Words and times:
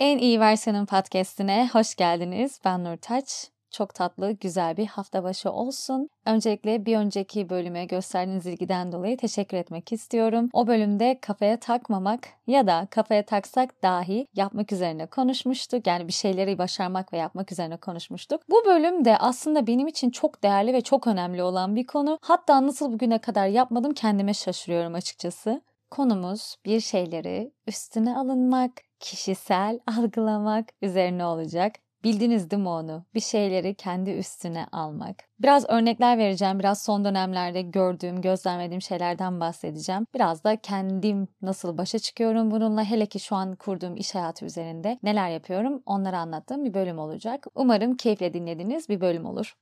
En 0.00 0.18
iyi 0.18 0.40
versiyonun 0.40 0.86
podcast'ine 0.86 1.68
hoş 1.72 1.94
geldiniz. 1.94 2.60
Ben 2.64 2.84
Nurtaç. 2.84 3.50
Çok 3.70 3.94
tatlı, 3.94 4.32
güzel 4.32 4.76
bir 4.76 4.86
hafta 4.86 5.22
başı 5.24 5.50
olsun. 5.50 6.08
Öncelikle 6.26 6.86
bir 6.86 6.96
önceki 6.96 7.48
bölüme 7.48 7.84
gösterdiğiniz 7.84 8.46
ilgiden 8.46 8.92
dolayı 8.92 9.16
teşekkür 9.16 9.56
etmek 9.56 9.92
istiyorum. 9.92 10.48
O 10.52 10.66
bölümde 10.66 11.18
kafaya 11.20 11.60
takmamak 11.60 12.28
ya 12.46 12.66
da 12.66 12.88
kafaya 12.90 13.24
taksak 13.24 13.82
dahi 13.82 14.26
yapmak 14.34 14.72
üzerine 14.72 15.06
konuşmuştuk. 15.06 15.86
Yani 15.86 16.08
bir 16.08 16.12
şeyleri 16.12 16.58
başarmak 16.58 17.12
ve 17.12 17.16
yapmak 17.16 17.52
üzerine 17.52 17.76
konuşmuştuk. 17.76 18.42
Bu 18.50 18.64
bölümde 18.66 19.18
aslında 19.18 19.66
benim 19.66 19.86
için 19.86 20.10
çok 20.10 20.42
değerli 20.42 20.72
ve 20.72 20.80
çok 20.80 21.06
önemli 21.06 21.42
olan 21.42 21.76
bir 21.76 21.86
konu. 21.86 22.18
Hatta 22.22 22.66
nasıl 22.66 22.92
bugüne 22.92 23.18
kadar 23.18 23.46
yapmadım 23.46 23.94
kendime 23.94 24.34
şaşırıyorum 24.34 24.94
açıkçası. 24.94 25.62
Konumuz 25.90 26.56
bir 26.64 26.80
şeyleri 26.80 27.52
üstüne 27.66 28.16
alınmak, 28.16 28.72
kişisel 29.00 29.80
algılamak 29.98 30.68
üzerine 30.82 31.24
olacak. 31.24 31.72
Bildiniz 32.04 32.50
değil 32.50 32.62
mi 32.62 32.68
onu? 32.68 33.04
Bir 33.14 33.20
şeyleri 33.20 33.74
kendi 33.74 34.10
üstüne 34.10 34.66
almak. 34.72 35.16
Biraz 35.40 35.64
örnekler 35.68 36.18
vereceğim. 36.18 36.58
Biraz 36.58 36.82
son 36.82 37.04
dönemlerde 37.04 37.62
gördüğüm, 37.62 38.20
gözlemlediğim 38.20 38.82
şeylerden 38.82 39.40
bahsedeceğim. 39.40 40.06
Biraz 40.14 40.44
da 40.44 40.56
kendim 40.56 41.28
nasıl 41.42 41.78
başa 41.78 41.98
çıkıyorum 41.98 42.50
bununla. 42.50 42.84
Hele 42.84 43.06
ki 43.06 43.20
şu 43.20 43.36
an 43.36 43.56
kurduğum 43.56 43.96
iş 43.96 44.14
hayatı 44.14 44.44
üzerinde 44.44 44.98
neler 45.02 45.28
yapıyorum 45.30 45.82
onları 45.86 46.18
anlattığım 46.18 46.64
bir 46.64 46.74
bölüm 46.74 46.98
olacak. 46.98 47.46
Umarım 47.54 47.96
keyifle 47.96 48.34
dinlediğiniz 48.34 48.88
bir 48.88 49.00
bölüm 49.00 49.26
olur. 49.26 49.54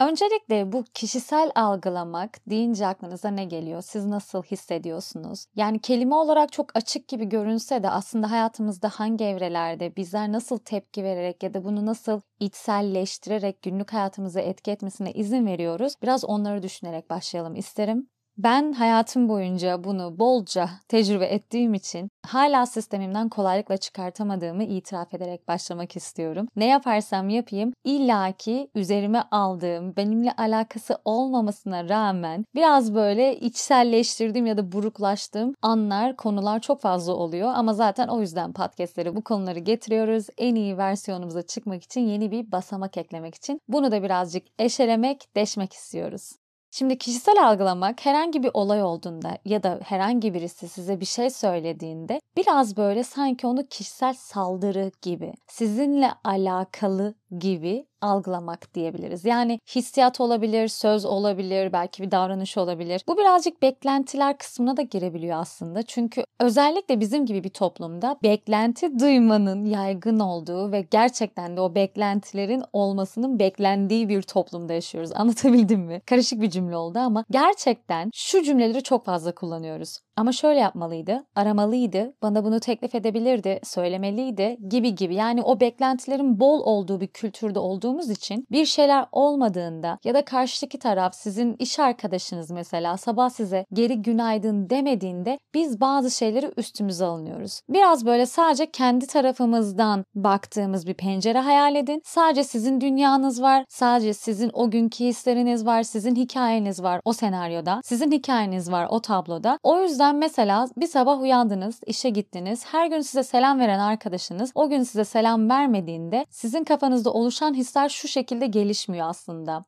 Öncelikle 0.00 0.72
bu 0.72 0.84
kişisel 0.94 1.50
algılamak 1.54 2.50
deyince 2.50 2.86
aklınıza 2.86 3.28
ne 3.30 3.44
geliyor? 3.44 3.82
Siz 3.82 4.06
nasıl 4.06 4.42
hissediyorsunuz? 4.42 5.46
Yani 5.56 5.78
kelime 5.80 6.14
olarak 6.14 6.52
çok 6.52 6.76
açık 6.76 7.08
gibi 7.08 7.28
görünse 7.28 7.82
de 7.82 7.90
aslında 7.90 8.30
hayatımızda 8.30 8.88
hangi 8.88 9.24
evrelerde 9.24 9.96
bizler 9.96 10.32
nasıl 10.32 10.58
tepki 10.58 11.04
vererek 11.04 11.42
ya 11.42 11.54
da 11.54 11.64
bunu 11.64 11.86
nasıl 11.86 12.20
içselleştirerek 12.40 13.62
günlük 13.62 13.92
hayatımıza 13.92 14.40
etki 14.40 14.70
etmesine 14.70 15.12
izin 15.12 15.46
veriyoruz? 15.46 15.94
Biraz 16.02 16.24
onları 16.24 16.62
düşünerek 16.62 17.10
başlayalım 17.10 17.54
isterim. 17.54 18.11
Ben 18.38 18.72
hayatım 18.72 19.28
boyunca 19.28 19.84
bunu 19.84 20.18
bolca 20.18 20.70
tecrübe 20.88 21.26
ettiğim 21.26 21.74
için 21.74 22.10
hala 22.26 22.66
sistemimden 22.66 23.28
kolaylıkla 23.28 23.76
çıkartamadığımı 23.76 24.64
itiraf 24.64 25.14
ederek 25.14 25.48
başlamak 25.48 25.96
istiyorum. 25.96 26.48
Ne 26.56 26.66
yaparsam 26.66 27.28
yapayım 27.28 27.72
illaki 27.84 28.70
üzerime 28.74 29.22
aldığım, 29.30 29.96
benimle 29.96 30.32
alakası 30.32 30.98
olmamasına 31.04 31.88
rağmen 31.88 32.44
biraz 32.54 32.94
böyle 32.94 33.36
içselleştirdiğim 33.40 34.46
ya 34.46 34.56
da 34.56 34.72
buruklaştığım 34.72 35.54
anlar, 35.62 36.16
konular 36.16 36.60
çok 36.60 36.80
fazla 36.80 37.12
oluyor. 37.12 37.52
Ama 37.54 37.74
zaten 37.74 38.08
o 38.08 38.20
yüzden 38.20 38.52
podcastleri 38.52 39.16
bu 39.16 39.22
konuları 39.24 39.58
getiriyoruz. 39.58 40.26
En 40.38 40.54
iyi 40.54 40.78
versiyonumuza 40.78 41.42
çıkmak 41.42 41.82
için 41.82 42.00
yeni 42.00 42.30
bir 42.30 42.52
basamak 42.52 42.96
eklemek 42.96 43.34
için. 43.34 43.60
Bunu 43.68 43.92
da 43.92 44.02
birazcık 44.02 44.46
eşelemek, 44.58 45.36
deşmek 45.36 45.72
istiyoruz. 45.72 46.41
Şimdi 46.74 46.98
kişisel 46.98 47.48
algılamak 47.48 48.06
herhangi 48.06 48.42
bir 48.42 48.50
olay 48.54 48.82
olduğunda 48.82 49.38
ya 49.44 49.62
da 49.62 49.80
herhangi 49.84 50.34
birisi 50.34 50.68
size 50.68 51.00
bir 51.00 51.06
şey 51.06 51.30
söylediğinde 51.30 52.20
biraz 52.36 52.76
böyle 52.76 53.04
sanki 53.04 53.46
onu 53.46 53.66
kişisel 53.66 54.14
saldırı 54.14 54.90
gibi, 55.02 55.32
sizinle 55.46 56.10
alakalı 56.24 57.14
gibi 57.38 57.86
algılamak 58.02 58.74
diyebiliriz. 58.74 59.24
Yani 59.24 59.58
hissiyat 59.74 60.20
olabilir, 60.20 60.68
söz 60.68 61.04
olabilir, 61.04 61.72
belki 61.72 62.02
bir 62.02 62.10
davranış 62.10 62.58
olabilir. 62.58 63.04
Bu 63.08 63.18
birazcık 63.18 63.62
beklentiler 63.62 64.38
kısmına 64.38 64.76
da 64.76 64.82
girebiliyor 64.82 65.38
aslında. 65.40 65.82
Çünkü 65.82 66.24
özellikle 66.40 67.00
bizim 67.00 67.26
gibi 67.26 67.44
bir 67.44 67.48
toplumda 67.48 68.18
beklenti 68.22 68.98
duymanın 68.98 69.64
yaygın 69.64 70.20
olduğu 70.20 70.72
ve 70.72 70.80
gerçekten 70.90 71.56
de 71.56 71.60
o 71.60 71.74
beklentilerin 71.74 72.62
olmasının 72.72 73.38
beklendiği 73.38 74.08
bir 74.08 74.22
toplumda 74.22 74.72
yaşıyoruz. 74.72 75.10
Anlatabildim 75.14 75.80
mi? 75.80 76.00
Karışık 76.06 76.40
bir 76.40 76.50
cümle 76.50 76.76
oldu 76.76 76.98
ama 76.98 77.24
gerçekten 77.30 78.10
şu 78.14 78.42
cümleleri 78.42 78.82
çok 78.82 79.04
fazla 79.04 79.34
kullanıyoruz. 79.34 79.98
Ama 80.16 80.32
şöyle 80.32 80.60
yapmalıydı, 80.60 81.24
aramalıydı, 81.34 82.14
bana 82.22 82.44
bunu 82.44 82.60
teklif 82.60 82.94
edebilirdi, 82.94 83.60
söylemeliydi 83.64 84.56
gibi 84.68 84.94
gibi. 84.94 85.14
Yani 85.14 85.42
o 85.42 85.60
beklentilerin 85.60 86.40
bol 86.40 86.60
olduğu 86.60 87.00
bir 87.00 87.06
kültürde 87.22 87.58
olduğumuz 87.58 88.10
için 88.10 88.46
bir 88.50 88.66
şeyler 88.66 89.06
olmadığında 89.12 89.98
ya 90.04 90.14
da 90.14 90.24
karşıdaki 90.24 90.78
taraf 90.78 91.14
sizin 91.14 91.56
iş 91.58 91.78
arkadaşınız 91.78 92.50
mesela 92.50 92.96
sabah 92.96 93.30
size 93.30 93.66
geri 93.72 94.02
günaydın 94.02 94.70
demediğinde 94.70 95.38
biz 95.54 95.80
bazı 95.80 96.10
şeyleri 96.10 96.50
üstümüze 96.56 97.04
alınıyoruz. 97.04 97.60
Biraz 97.68 98.06
böyle 98.06 98.26
sadece 98.26 98.70
kendi 98.70 99.06
tarafımızdan 99.06 100.04
baktığımız 100.14 100.86
bir 100.86 100.94
pencere 100.94 101.38
hayal 101.38 101.76
edin. 101.76 102.02
Sadece 102.04 102.44
sizin 102.44 102.80
dünyanız 102.80 103.42
var, 103.42 103.64
sadece 103.68 104.14
sizin 104.14 104.50
o 104.52 104.70
günkü 104.70 105.04
hisleriniz 105.04 105.66
var, 105.66 105.82
sizin 105.82 106.16
hikayeniz 106.16 106.82
var 106.82 107.00
o 107.04 107.12
senaryoda, 107.12 107.80
sizin 107.84 108.12
hikayeniz 108.12 108.72
var 108.72 108.86
o 108.90 109.00
tabloda. 109.00 109.58
O 109.62 109.80
yüzden 109.80 110.16
mesela 110.16 110.68
bir 110.76 110.86
sabah 110.86 111.20
uyandınız, 111.20 111.80
işe 111.86 112.10
gittiniz. 112.10 112.64
Her 112.72 112.86
gün 112.86 113.00
size 113.00 113.22
selam 113.22 113.60
veren 113.60 113.78
arkadaşınız 113.78 114.52
o 114.54 114.68
gün 114.68 114.82
size 114.82 115.04
selam 115.04 115.50
vermediğinde 115.50 116.26
sizin 116.30 116.64
kafanızda 116.64 117.11
oluşan 117.12 117.54
hisler 117.54 117.88
şu 117.88 118.08
şekilde 118.08 118.46
gelişmiyor 118.46 119.08
aslında. 119.08 119.64